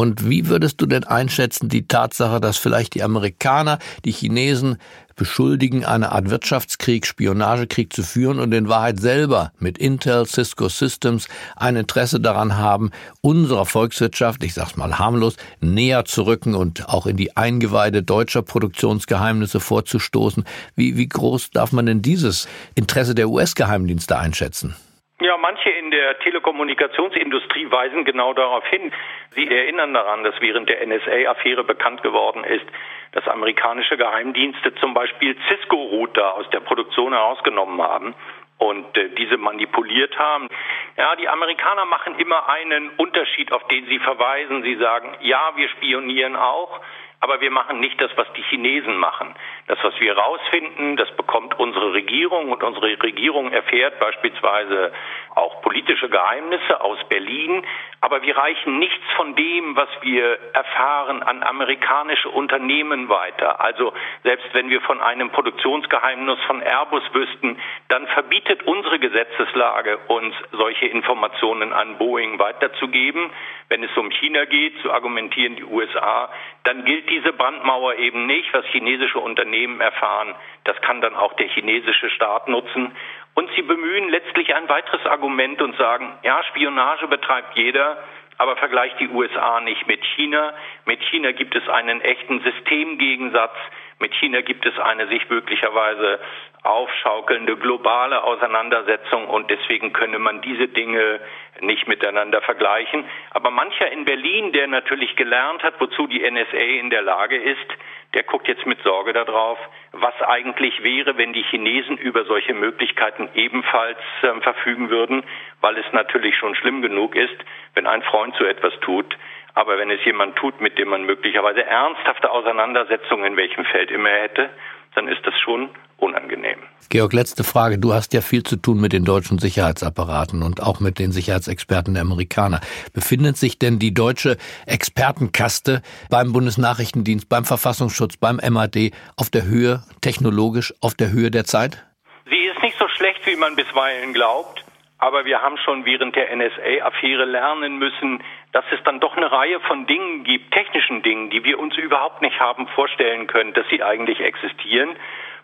Und 0.00 0.30
wie 0.30 0.48
würdest 0.48 0.80
du 0.80 0.86
denn 0.86 1.04
einschätzen 1.04 1.68
die 1.68 1.86
Tatsache, 1.86 2.40
dass 2.40 2.56
vielleicht 2.56 2.94
die 2.94 3.02
Amerikaner 3.02 3.78
die 4.06 4.12
Chinesen 4.12 4.78
beschuldigen, 5.14 5.84
eine 5.84 6.12
Art 6.12 6.30
Wirtschaftskrieg, 6.30 7.04
Spionagekrieg 7.04 7.92
zu 7.92 8.02
führen 8.02 8.40
und 8.40 8.50
in 8.54 8.70
Wahrheit 8.70 8.98
selber 8.98 9.52
mit 9.58 9.76
Intel, 9.76 10.24
Cisco 10.24 10.70
Systems 10.70 11.28
ein 11.54 11.76
Interesse 11.76 12.18
daran 12.18 12.56
haben, 12.56 12.92
unserer 13.20 13.66
Volkswirtschaft, 13.66 14.42
ich 14.42 14.54
sag's 14.54 14.74
mal 14.74 14.98
harmlos, 14.98 15.36
näher 15.60 16.06
zu 16.06 16.22
rücken 16.22 16.54
und 16.54 16.88
auch 16.88 17.04
in 17.04 17.18
die 17.18 17.36
Eingeweide 17.36 18.02
deutscher 18.02 18.40
Produktionsgeheimnisse 18.40 19.60
vorzustoßen. 19.60 20.44
Wie, 20.76 20.96
wie 20.96 21.10
groß 21.10 21.50
darf 21.50 21.72
man 21.72 21.84
denn 21.84 22.00
dieses 22.00 22.48
Interesse 22.74 23.14
der 23.14 23.28
US-Geheimdienste 23.28 24.16
einschätzen? 24.16 24.74
Ja, 25.20 25.36
manche 25.36 25.68
in 25.68 25.90
der 25.90 26.18
Telekommunikationsindustrie 26.20 27.70
weisen 27.70 28.06
genau 28.06 28.32
darauf 28.32 28.66
hin. 28.68 28.90
Sie 29.34 29.46
erinnern 29.46 29.92
daran, 29.92 30.24
dass 30.24 30.34
während 30.40 30.70
der 30.70 30.86
NSA-Affäre 30.86 31.62
bekannt 31.62 32.02
geworden 32.02 32.42
ist, 32.42 32.64
dass 33.12 33.28
amerikanische 33.28 33.98
Geheimdienste 33.98 34.74
zum 34.76 34.94
Beispiel 34.94 35.36
Cisco-Router 35.46 36.36
aus 36.36 36.48
der 36.50 36.60
Produktion 36.60 37.12
herausgenommen 37.12 37.82
haben 37.82 38.14
und 38.56 38.96
äh, 38.96 39.10
diese 39.10 39.36
manipuliert 39.36 40.18
haben. 40.18 40.48
Ja, 40.96 41.14
die 41.16 41.28
Amerikaner 41.28 41.84
machen 41.84 42.18
immer 42.18 42.48
einen 42.48 42.88
Unterschied, 42.96 43.52
auf 43.52 43.66
den 43.68 43.84
sie 43.86 43.98
verweisen. 43.98 44.62
Sie 44.62 44.76
sagen, 44.76 45.16
ja, 45.20 45.52
wir 45.54 45.68
spionieren 45.68 46.34
auch, 46.34 46.80
aber 47.20 47.40
wir 47.42 47.50
machen 47.50 47.80
nicht 47.80 48.00
das, 48.00 48.10
was 48.16 48.26
die 48.32 48.42
Chinesen 48.42 48.96
machen. 48.96 49.34
Das, 49.66 49.78
was 49.82 49.98
wir 50.00 50.14
herausfinden, 50.14 50.96
das 50.96 51.10
bekommt 51.16 51.58
unsere 51.58 51.92
Regierung 51.92 52.50
und 52.50 52.62
unsere 52.62 52.86
Regierung 53.02 53.52
erfährt 53.52 54.00
beispielsweise 54.00 54.92
auch 55.34 55.60
politische 55.60 56.08
Geheimnisse 56.08 56.80
aus 56.80 56.98
Berlin. 57.10 57.62
Aber 58.00 58.22
wir 58.22 58.34
reichen 58.34 58.78
nichts 58.78 59.04
von 59.16 59.34
dem, 59.36 59.76
was 59.76 59.88
wir 60.00 60.38
erfahren, 60.54 61.22
an 61.22 61.42
amerikanische 61.42 62.30
Unternehmen 62.30 63.10
weiter. 63.10 63.60
Also 63.60 63.92
selbst 64.24 64.48
wenn 64.54 64.70
wir 64.70 64.80
von 64.80 65.02
einem 65.02 65.30
Produktionsgeheimnis 65.30 66.38
von 66.46 66.62
Airbus 66.62 67.02
wüssten, 67.12 67.60
dann 67.88 68.06
verbietet 68.08 68.62
unsere 68.62 68.98
Gesetzeslage 68.98 69.98
uns 70.08 70.34
solche 70.52 70.86
Informationen 70.86 71.74
an 71.74 71.98
Boeing 71.98 72.38
weiterzugeben. 72.38 73.30
Wenn 73.68 73.84
es 73.84 73.94
um 73.98 74.10
China 74.10 74.46
geht, 74.46 74.74
so 74.82 74.90
argumentieren 74.90 75.56
die 75.56 75.64
USA, 75.64 76.30
dann 76.70 76.84
gilt 76.84 77.10
diese 77.10 77.32
Brandmauer 77.32 77.96
eben 77.96 78.26
nicht, 78.26 78.54
was 78.54 78.64
chinesische 78.66 79.18
Unternehmen 79.18 79.80
erfahren. 79.80 80.36
Das 80.62 80.80
kann 80.82 81.00
dann 81.00 81.16
auch 81.16 81.32
der 81.32 81.48
chinesische 81.48 82.10
Staat 82.10 82.46
nutzen. 82.46 82.94
Und 83.34 83.50
sie 83.56 83.62
bemühen 83.62 84.08
letztlich 84.08 84.54
ein 84.54 84.68
weiteres 84.68 85.04
Argument 85.04 85.60
und 85.62 85.76
sagen, 85.76 86.16
ja, 86.22 86.44
Spionage 86.44 87.08
betreibt 87.08 87.58
jeder, 87.58 87.98
aber 88.38 88.54
vergleicht 88.54 89.00
die 89.00 89.08
USA 89.08 89.60
nicht 89.62 89.84
mit 89.88 90.04
China. 90.14 90.54
Mit 90.84 91.02
China 91.10 91.32
gibt 91.32 91.56
es 91.56 91.68
einen 91.68 92.02
echten 92.02 92.40
Systemgegensatz. 92.40 93.56
Mit 93.98 94.14
China 94.14 94.40
gibt 94.42 94.64
es 94.64 94.78
eine 94.78 95.08
sich 95.08 95.28
möglicherweise 95.28 96.20
aufschaukelnde 96.62 97.56
globale 97.56 98.22
Auseinandersetzung 98.22 99.26
und 99.28 99.50
deswegen 99.50 99.92
könne 99.92 100.18
man 100.18 100.42
diese 100.42 100.68
Dinge 100.68 101.20
nicht 101.60 101.88
miteinander 101.88 102.42
vergleichen. 102.42 103.04
Aber 103.30 103.50
mancher 103.50 103.90
in 103.90 104.04
Berlin, 104.04 104.52
der 104.52 104.66
natürlich 104.66 105.16
gelernt 105.16 105.62
hat, 105.62 105.74
wozu 105.78 106.06
die 106.06 106.28
NSA 106.28 106.56
in 106.56 106.90
der 106.90 107.02
Lage 107.02 107.36
ist, 107.36 107.66
der 108.14 108.24
guckt 108.24 108.48
jetzt 108.48 108.66
mit 108.66 108.82
Sorge 108.82 109.12
darauf, 109.12 109.58
was 109.92 110.14
eigentlich 110.22 110.82
wäre, 110.82 111.16
wenn 111.16 111.32
die 111.32 111.44
Chinesen 111.44 111.96
über 111.96 112.24
solche 112.24 112.54
Möglichkeiten 112.54 113.28
ebenfalls 113.34 113.98
äh, 114.22 114.40
verfügen 114.40 114.90
würden, 114.90 115.22
weil 115.60 115.78
es 115.78 115.86
natürlich 115.92 116.36
schon 116.36 116.54
schlimm 116.56 116.82
genug 116.82 117.14
ist, 117.14 117.36
wenn 117.74 117.86
ein 117.86 118.02
Freund 118.02 118.34
so 118.36 118.44
etwas 118.44 118.78
tut. 118.80 119.16
Aber 119.54 119.78
wenn 119.78 119.90
es 119.90 120.04
jemand 120.04 120.36
tut, 120.36 120.60
mit 120.60 120.78
dem 120.78 120.88
man 120.88 121.04
möglicherweise 121.04 121.64
ernsthafte 121.64 122.30
Auseinandersetzungen 122.30 123.24
in 123.24 123.36
welchem 123.36 123.64
Feld 123.64 123.90
immer 123.90 124.10
hätte, 124.10 124.50
dann 124.94 125.08
ist 125.08 125.24
das 125.24 125.34
schon 125.44 125.70
unangenehm. 125.98 126.58
Georg, 126.88 127.12
letzte 127.12 127.44
Frage. 127.44 127.78
Du 127.78 127.92
hast 127.92 128.12
ja 128.14 128.20
viel 128.20 128.42
zu 128.42 128.56
tun 128.56 128.80
mit 128.80 128.92
den 128.92 129.04
deutschen 129.04 129.38
Sicherheitsapparaten 129.38 130.42
und 130.42 130.60
auch 130.60 130.80
mit 130.80 130.98
den 130.98 131.12
Sicherheitsexperten 131.12 131.94
der 131.94 132.02
Amerikaner. 132.02 132.60
Befindet 132.92 133.36
sich 133.36 133.58
denn 133.58 133.78
die 133.78 133.94
deutsche 133.94 134.36
Expertenkaste 134.66 135.82
beim 136.10 136.32
Bundesnachrichtendienst, 136.32 137.28
beim 137.28 137.44
Verfassungsschutz, 137.44 138.16
beim 138.16 138.36
MAD 138.36 138.90
auf 139.16 139.30
der 139.30 139.44
Höhe, 139.44 139.84
technologisch 140.00 140.74
auf 140.80 140.94
der 140.94 141.12
Höhe 141.12 141.30
der 141.30 141.44
Zeit? 141.44 141.84
Sie 142.28 142.46
ist 142.46 142.60
nicht 142.62 142.76
so 142.78 142.88
schlecht, 142.88 143.24
wie 143.26 143.36
man 143.36 143.54
bisweilen 143.54 144.12
glaubt. 144.12 144.64
Aber 144.98 145.24
wir 145.24 145.40
haben 145.40 145.56
schon 145.64 145.86
während 145.86 146.14
der 146.14 146.28
NSA-Affäre 146.36 147.24
lernen 147.24 147.78
müssen, 147.78 148.22
dass 148.52 148.64
es 148.72 148.82
dann 148.84 149.00
doch 149.00 149.16
eine 149.16 149.30
Reihe 149.30 149.60
von 149.60 149.86
Dingen 149.86 150.24
gibt, 150.24 150.52
technischen 150.52 151.02
Dingen, 151.02 151.30
die 151.30 151.44
wir 151.44 151.58
uns 151.58 151.76
überhaupt 151.76 152.22
nicht 152.22 152.38
haben 152.40 152.66
vorstellen 152.68 153.26
können, 153.26 153.52
dass 153.54 153.66
sie 153.70 153.82
eigentlich 153.82 154.20
existieren. 154.20 154.96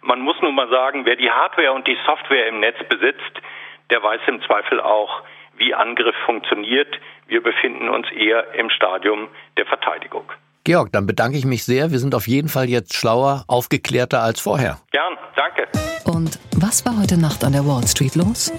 Man 0.03 0.21
muss 0.21 0.40
nun 0.40 0.55
mal 0.55 0.69
sagen, 0.69 1.05
wer 1.05 1.16
die 1.16 1.31
Hardware 1.31 1.73
und 1.73 1.87
die 1.87 1.97
Software 2.07 2.49
im 2.49 2.61
Netz 2.61 2.77
besitzt, 2.88 3.40
der 3.90 4.03
weiß 4.03 4.21
im 4.27 4.42
Zweifel 4.42 4.81
auch, 4.81 5.23
wie 5.57 5.75
Angriff 5.75 6.16
funktioniert. 6.25 6.88
Wir 7.27 7.42
befinden 7.42 7.88
uns 7.88 8.11
eher 8.12 8.55
im 8.55 8.71
Stadium 8.71 9.29
der 9.57 9.66
Verteidigung. 9.66 10.31
Georg, 10.64 10.90
dann 10.92 11.07
bedanke 11.07 11.38
ich 11.38 11.45
mich 11.45 11.64
sehr. 11.64 11.92
Wir 11.92 11.99
sind 12.01 12.14
auf 12.14 12.27
jeden 12.27 12.49
Fall 12.49 12.69
jetzt 12.69 12.95
schlauer, 12.95 13.45
aufgeklärter 13.47 14.23
als 14.23 14.40
vorher. 14.40 14.79
Gern, 14.90 15.16
danke. 15.37 15.69
Und 16.05 16.40
was 16.61 16.85
war 16.85 17.01
heute 17.01 17.21
Nacht 17.21 17.45
an 17.45 17.53
der 17.53 17.64
Wall 17.64 17.87
Street 17.87 18.16
los? 18.16 18.53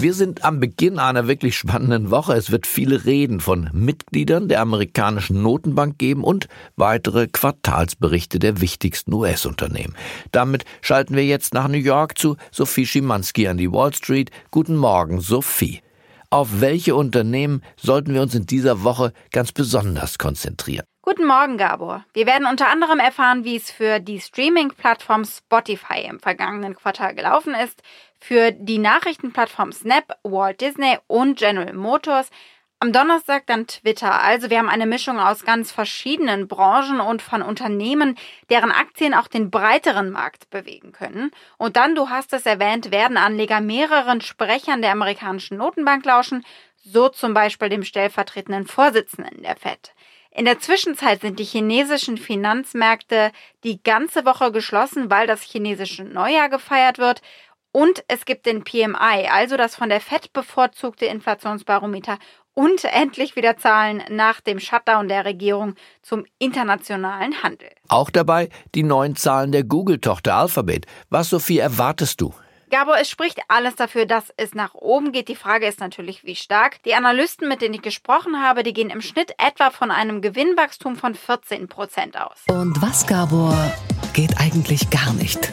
Wir 0.00 0.14
sind 0.14 0.44
am 0.46 0.60
Beginn 0.60 0.98
einer 0.98 1.28
wirklich 1.28 1.58
spannenden 1.58 2.10
Woche. 2.10 2.32
Es 2.32 2.50
wird 2.50 2.66
viele 2.66 3.04
Reden 3.04 3.38
von 3.38 3.68
Mitgliedern 3.74 4.48
der 4.48 4.62
amerikanischen 4.62 5.42
Notenbank 5.42 5.98
geben 5.98 6.24
und 6.24 6.48
weitere 6.74 7.26
Quartalsberichte 7.26 8.38
der 8.38 8.62
wichtigsten 8.62 9.12
US-Unternehmen. 9.12 9.94
Damit 10.32 10.64
schalten 10.80 11.16
wir 11.16 11.26
jetzt 11.26 11.52
nach 11.52 11.68
New 11.68 11.76
York 11.76 12.16
zu 12.16 12.38
Sophie 12.50 12.86
Schimanski 12.86 13.46
an 13.46 13.58
die 13.58 13.70
Wall 13.70 13.92
Street. 13.92 14.30
Guten 14.50 14.76
Morgen, 14.76 15.20
Sophie. 15.20 15.82
Auf 16.30 16.62
welche 16.62 16.94
Unternehmen 16.94 17.62
sollten 17.76 18.14
wir 18.14 18.22
uns 18.22 18.34
in 18.34 18.46
dieser 18.46 18.82
Woche 18.82 19.12
ganz 19.32 19.52
besonders 19.52 20.16
konzentrieren? 20.16 20.86
Guten 21.10 21.26
Morgen, 21.26 21.58
Gabor. 21.58 22.04
Wir 22.12 22.24
werden 22.24 22.46
unter 22.46 22.68
anderem 22.68 23.00
erfahren, 23.00 23.42
wie 23.42 23.56
es 23.56 23.72
für 23.72 23.98
die 23.98 24.20
Streaming-Plattform 24.20 25.24
Spotify 25.24 26.02
im 26.08 26.20
vergangenen 26.20 26.76
Quartal 26.76 27.16
gelaufen 27.16 27.52
ist, 27.52 27.82
für 28.20 28.52
die 28.52 28.78
Nachrichtenplattform 28.78 29.72
Snap, 29.72 30.16
Walt 30.22 30.60
Disney 30.60 30.98
und 31.08 31.36
General 31.36 31.72
Motors. 31.72 32.30
Am 32.78 32.92
Donnerstag 32.92 33.44
dann 33.46 33.66
Twitter. 33.66 34.22
Also 34.22 34.50
wir 34.50 34.58
haben 34.58 34.68
eine 34.68 34.86
Mischung 34.86 35.18
aus 35.18 35.44
ganz 35.44 35.72
verschiedenen 35.72 36.46
Branchen 36.46 37.00
und 37.00 37.22
von 37.22 37.42
Unternehmen, 37.42 38.16
deren 38.48 38.70
Aktien 38.70 39.12
auch 39.12 39.26
den 39.26 39.50
breiteren 39.50 40.12
Markt 40.12 40.48
bewegen 40.50 40.92
können. 40.92 41.32
Und 41.58 41.76
dann, 41.76 41.96
du 41.96 42.08
hast 42.08 42.32
es 42.34 42.46
erwähnt, 42.46 42.92
werden 42.92 43.16
Anleger 43.16 43.60
mehreren 43.60 44.20
Sprechern 44.20 44.80
der 44.80 44.92
amerikanischen 44.92 45.56
Notenbank 45.56 46.04
lauschen, 46.04 46.46
so 46.84 47.08
zum 47.08 47.34
Beispiel 47.34 47.68
dem 47.68 47.82
stellvertretenden 47.82 48.68
Vorsitzenden 48.68 49.42
der 49.42 49.56
Fed. 49.56 49.92
In 50.32 50.44
der 50.44 50.60
Zwischenzeit 50.60 51.22
sind 51.22 51.38
die 51.40 51.44
chinesischen 51.44 52.16
Finanzmärkte 52.16 53.32
die 53.64 53.82
ganze 53.82 54.24
Woche 54.24 54.52
geschlossen, 54.52 55.10
weil 55.10 55.26
das 55.26 55.42
chinesische 55.42 56.04
Neujahr 56.04 56.48
gefeiert 56.48 56.98
wird. 56.98 57.20
Und 57.72 58.04
es 58.08 58.24
gibt 58.24 58.46
den 58.46 58.64
PMI, 58.64 59.28
also 59.30 59.56
das 59.56 59.76
von 59.76 59.88
der 59.88 60.00
FED 60.00 60.32
bevorzugte 60.32 61.06
Inflationsbarometer 61.06 62.18
und 62.54 62.84
endlich 62.84 63.36
wieder 63.36 63.56
Zahlen 63.56 64.02
nach 64.08 64.40
dem 64.40 64.58
Shutdown 64.58 65.08
der 65.08 65.24
Regierung 65.24 65.74
zum 66.02 66.24
internationalen 66.38 67.42
Handel. 67.42 67.70
Auch 67.88 68.10
dabei 68.10 68.48
die 68.74 68.82
neuen 68.82 69.16
Zahlen 69.16 69.52
der 69.52 69.64
Google-Tochter 69.64 70.34
Alphabet. 70.34 70.86
Was, 71.10 71.30
Sophie, 71.30 71.58
erwartest 71.58 72.20
du? 72.20 72.34
Gabo, 72.70 72.92
es 72.92 73.10
spricht 73.10 73.40
alles 73.48 73.74
dafür, 73.74 74.06
dass 74.06 74.32
es 74.36 74.54
nach 74.54 74.74
oben 74.74 75.10
geht. 75.10 75.28
Die 75.28 75.34
Frage 75.34 75.66
ist 75.66 75.80
natürlich, 75.80 76.24
wie 76.24 76.36
stark. 76.36 76.80
Die 76.84 76.94
Analysten, 76.94 77.48
mit 77.48 77.62
denen 77.62 77.74
ich 77.74 77.82
gesprochen 77.82 78.40
habe, 78.40 78.62
die 78.62 78.72
gehen 78.72 78.90
im 78.90 79.02
Schnitt 79.02 79.32
etwa 79.38 79.70
von 79.70 79.90
einem 79.90 80.20
Gewinnwachstum 80.22 80.94
von 80.94 81.16
14 81.16 81.66
Prozent 81.66 82.16
aus. 82.16 82.38
Und 82.48 82.80
was, 82.80 83.08
Gabor, 83.08 83.56
geht 84.12 84.38
eigentlich 84.38 84.88
gar 84.90 85.12
nicht? 85.14 85.52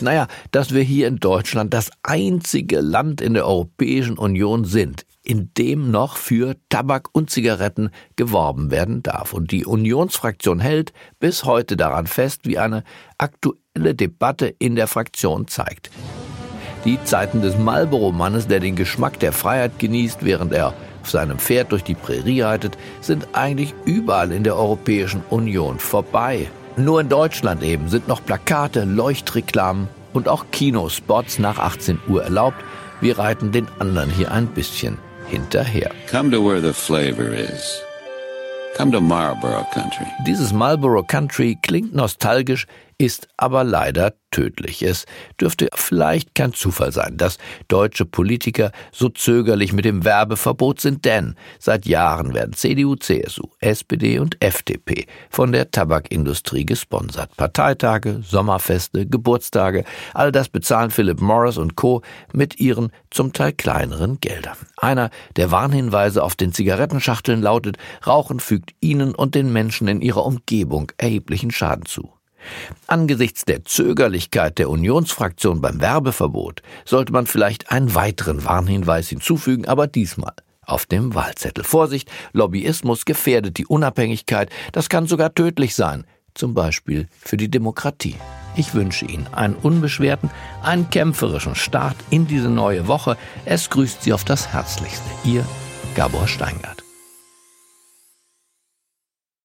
Naja, 0.00 0.28
dass 0.52 0.72
wir 0.72 0.82
hier 0.82 1.08
in 1.08 1.16
Deutschland 1.16 1.74
das 1.74 1.90
einzige 2.04 2.80
Land 2.80 3.20
in 3.20 3.34
der 3.34 3.46
Europäischen 3.46 4.16
Union 4.16 4.64
sind, 4.64 5.06
in 5.24 5.50
dem 5.58 5.90
noch 5.90 6.16
für 6.16 6.54
Tabak 6.68 7.08
und 7.10 7.30
Zigaretten 7.30 7.90
geworben 8.14 8.70
werden 8.70 9.02
darf. 9.02 9.32
Und 9.32 9.50
die 9.50 9.64
Unionsfraktion 9.64 10.60
hält 10.60 10.92
bis 11.18 11.44
heute 11.44 11.76
daran 11.76 12.06
fest, 12.06 12.42
wie 12.44 12.58
eine 12.58 12.84
aktuelle 13.18 13.96
Debatte 13.96 14.54
in 14.58 14.76
der 14.76 14.86
Fraktion 14.86 15.48
zeigt. 15.48 15.90
Die 16.84 17.02
Zeiten 17.02 17.40
des 17.40 17.56
Marlboro-Mannes, 17.56 18.46
der 18.46 18.60
den 18.60 18.76
Geschmack 18.76 19.18
der 19.18 19.32
Freiheit 19.32 19.78
genießt, 19.78 20.22
während 20.22 20.52
er 20.52 20.74
auf 21.00 21.10
seinem 21.10 21.38
Pferd 21.38 21.72
durch 21.72 21.82
die 21.82 21.94
Prärie 21.94 22.42
reitet, 22.42 22.76
sind 23.00 23.26
eigentlich 23.32 23.72
überall 23.86 24.32
in 24.32 24.44
der 24.44 24.56
Europäischen 24.56 25.22
Union 25.30 25.78
vorbei. 25.78 26.50
Nur 26.76 27.00
in 27.00 27.08
Deutschland 27.08 27.62
eben 27.62 27.88
sind 27.88 28.06
noch 28.06 28.22
Plakate, 28.22 28.84
Leuchtreklamen 28.84 29.88
und 30.12 30.28
auch 30.28 30.44
Kinospots 30.52 31.38
nach 31.38 31.58
18 31.58 32.00
Uhr 32.06 32.22
erlaubt. 32.22 32.62
Wir 33.00 33.18
reiten 33.18 33.50
den 33.50 33.66
anderen 33.78 34.10
hier 34.10 34.30
ein 34.30 34.48
bisschen 34.48 34.98
hinterher. 35.26 35.90
Come 36.10 36.30
to 36.30 36.44
where 36.44 36.60
the 36.60 36.74
flavor 36.74 37.32
is. 37.32 37.80
Come 38.76 38.92
to 38.92 39.00
Marlboro 39.00 39.64
Country. 39.72 40.04
Dieses 40.26 40.52
Marlboro 40.52 41.02
Country 41.02 41.56
klingt 41.62 41.94
nostalgisch, 41.94 42.66
ist 42.98 43.28
aber 43.36 43.64
leider 43.64 44.14
tödlich. 44.34 44.82
Es 44.82 45.06
dürfte 45.40 45.68
vielleicht 45.74 46.34
kein 46.34 46.52
Zufall 46.52 46.90
sein, 46.90 47.16
dass 47.16 47.38
deutsche 47.68 48.04
Politiker 48.04 48.72
so 48.90 49.08
zögerlich 49.08 49.72
mit 49.72 49.84
dem 49.84 50.04
Werbeverbot 50.04 50.80
sind, 50.80 51.04
denn 51.04 51.36
seit 51.60 51.86
Jahren 51.86 52.34
werden 52.34 52.52
CDU, 52.52 52.96
CSU, 52.96 53.48
SPD 53.60 54.18
und 54.18 54.42
FDP 54.42 55.06
von 55.30 55.52
der 55.52 55.70
Tabakindustrie 55.70 56.66
gesponsert. 56.66 57.36
Parteitage, 57.36 58.22
Sommerfeste, 58.22 59.06
Geburtstage, 59.06 59.84
all 60.14 60.32
das 60.32 60.48
bezahlen 60.48 60.90
Philip 60.90 61.20
Morris 61.20 61.56
und 61.56 61.76
Co. 61.76 62.02
mit 62.32 62.58
ihren 62.58 62.90
zum 63.10 63.32
Teil 63.32 63.52
kleineren 63.52 64.18
Geldern. 64.18 64.56
Einer 64.76 65.10
der 65.36 65.52
Warnhinweise 65.52 66.24
auf 66.24 66.34
den 66.34 66.52
Zigarettenschachteln 66.52 67.40
lautet, 67.40 67.76
Rauchen 68.04 68.40
fügt 68.40 68.74
ihnen 68.80 69.14
und 69.14 69.36
den 69.36 69.52
Menschen 69.52 69.86
in 69.86 70.00
ihrer 70.00 70.26
Umgebung 70.26 70.90
erheblichen 70.98 71.52
Schaden 71.52 71.86
zu. 71.86 72.13
Angesichts 72.86 73.44
der 73.44 73.64
Zögerlichkeit 73.64 74.58
der 74.58 74.70
Unionsfraktion 74.70 75.60
beim 75.60 75.80
Werbeverbot 75.80 76.62
sollte 76.84 77.12
man 77.12 77.26
vielleicht 77.26 77.70
einen 77.70 77.94
weiteren 77.94 78.44
Warnhinweis 78.44 79.08
hinzufügen, 79.08 79.66
aber 79.66 79.86
diesmal 79.86 80.34
auf 80.66 80.86
dem 80.86 81.14
Wahlzettel. 81.14 81.64
Vorsicht, 81.64 82.10
Lobbyismus 82.32 83.04
gefährdet 83.04 83.58
die 83.58 83.66
Unabhängigkeit, 83.66 84.50
das 84.72 84.88
kann 84.88 85.06
sogar 85.06 85.34
tödlich 85.34 85.74
sein, 85.74 86.06
zum 86.34 86.54
Beispiel 86.54 87.08
für 87.20 87.36
die 87.36 87.50
Demokratie. 87.50 88.16
Ich 88.56 88.74
wünsche 88.74 89.04
Ihnen 89.04 89.26
einen 89.32 89.54
unbeschwerten, 89.54 90.30
einen 90.62 90.88
kämpferischen 90.90 91.54
Start 91.54 91.96
in 92.10 92.26
diese 92.26 92.48
neue 92.48 92.86
Woche. 92.86 93.16
Es 93.44 93.68
grüßt 93.70 94.02
Sie 94.02 94.12
auf 94.12 94.24
das 94.24 94.52
Herzlichste. 94.52 95.08
Ihr 95.24 95.44
Gabor 95.94 96.28
Steingart. 96.28 96.73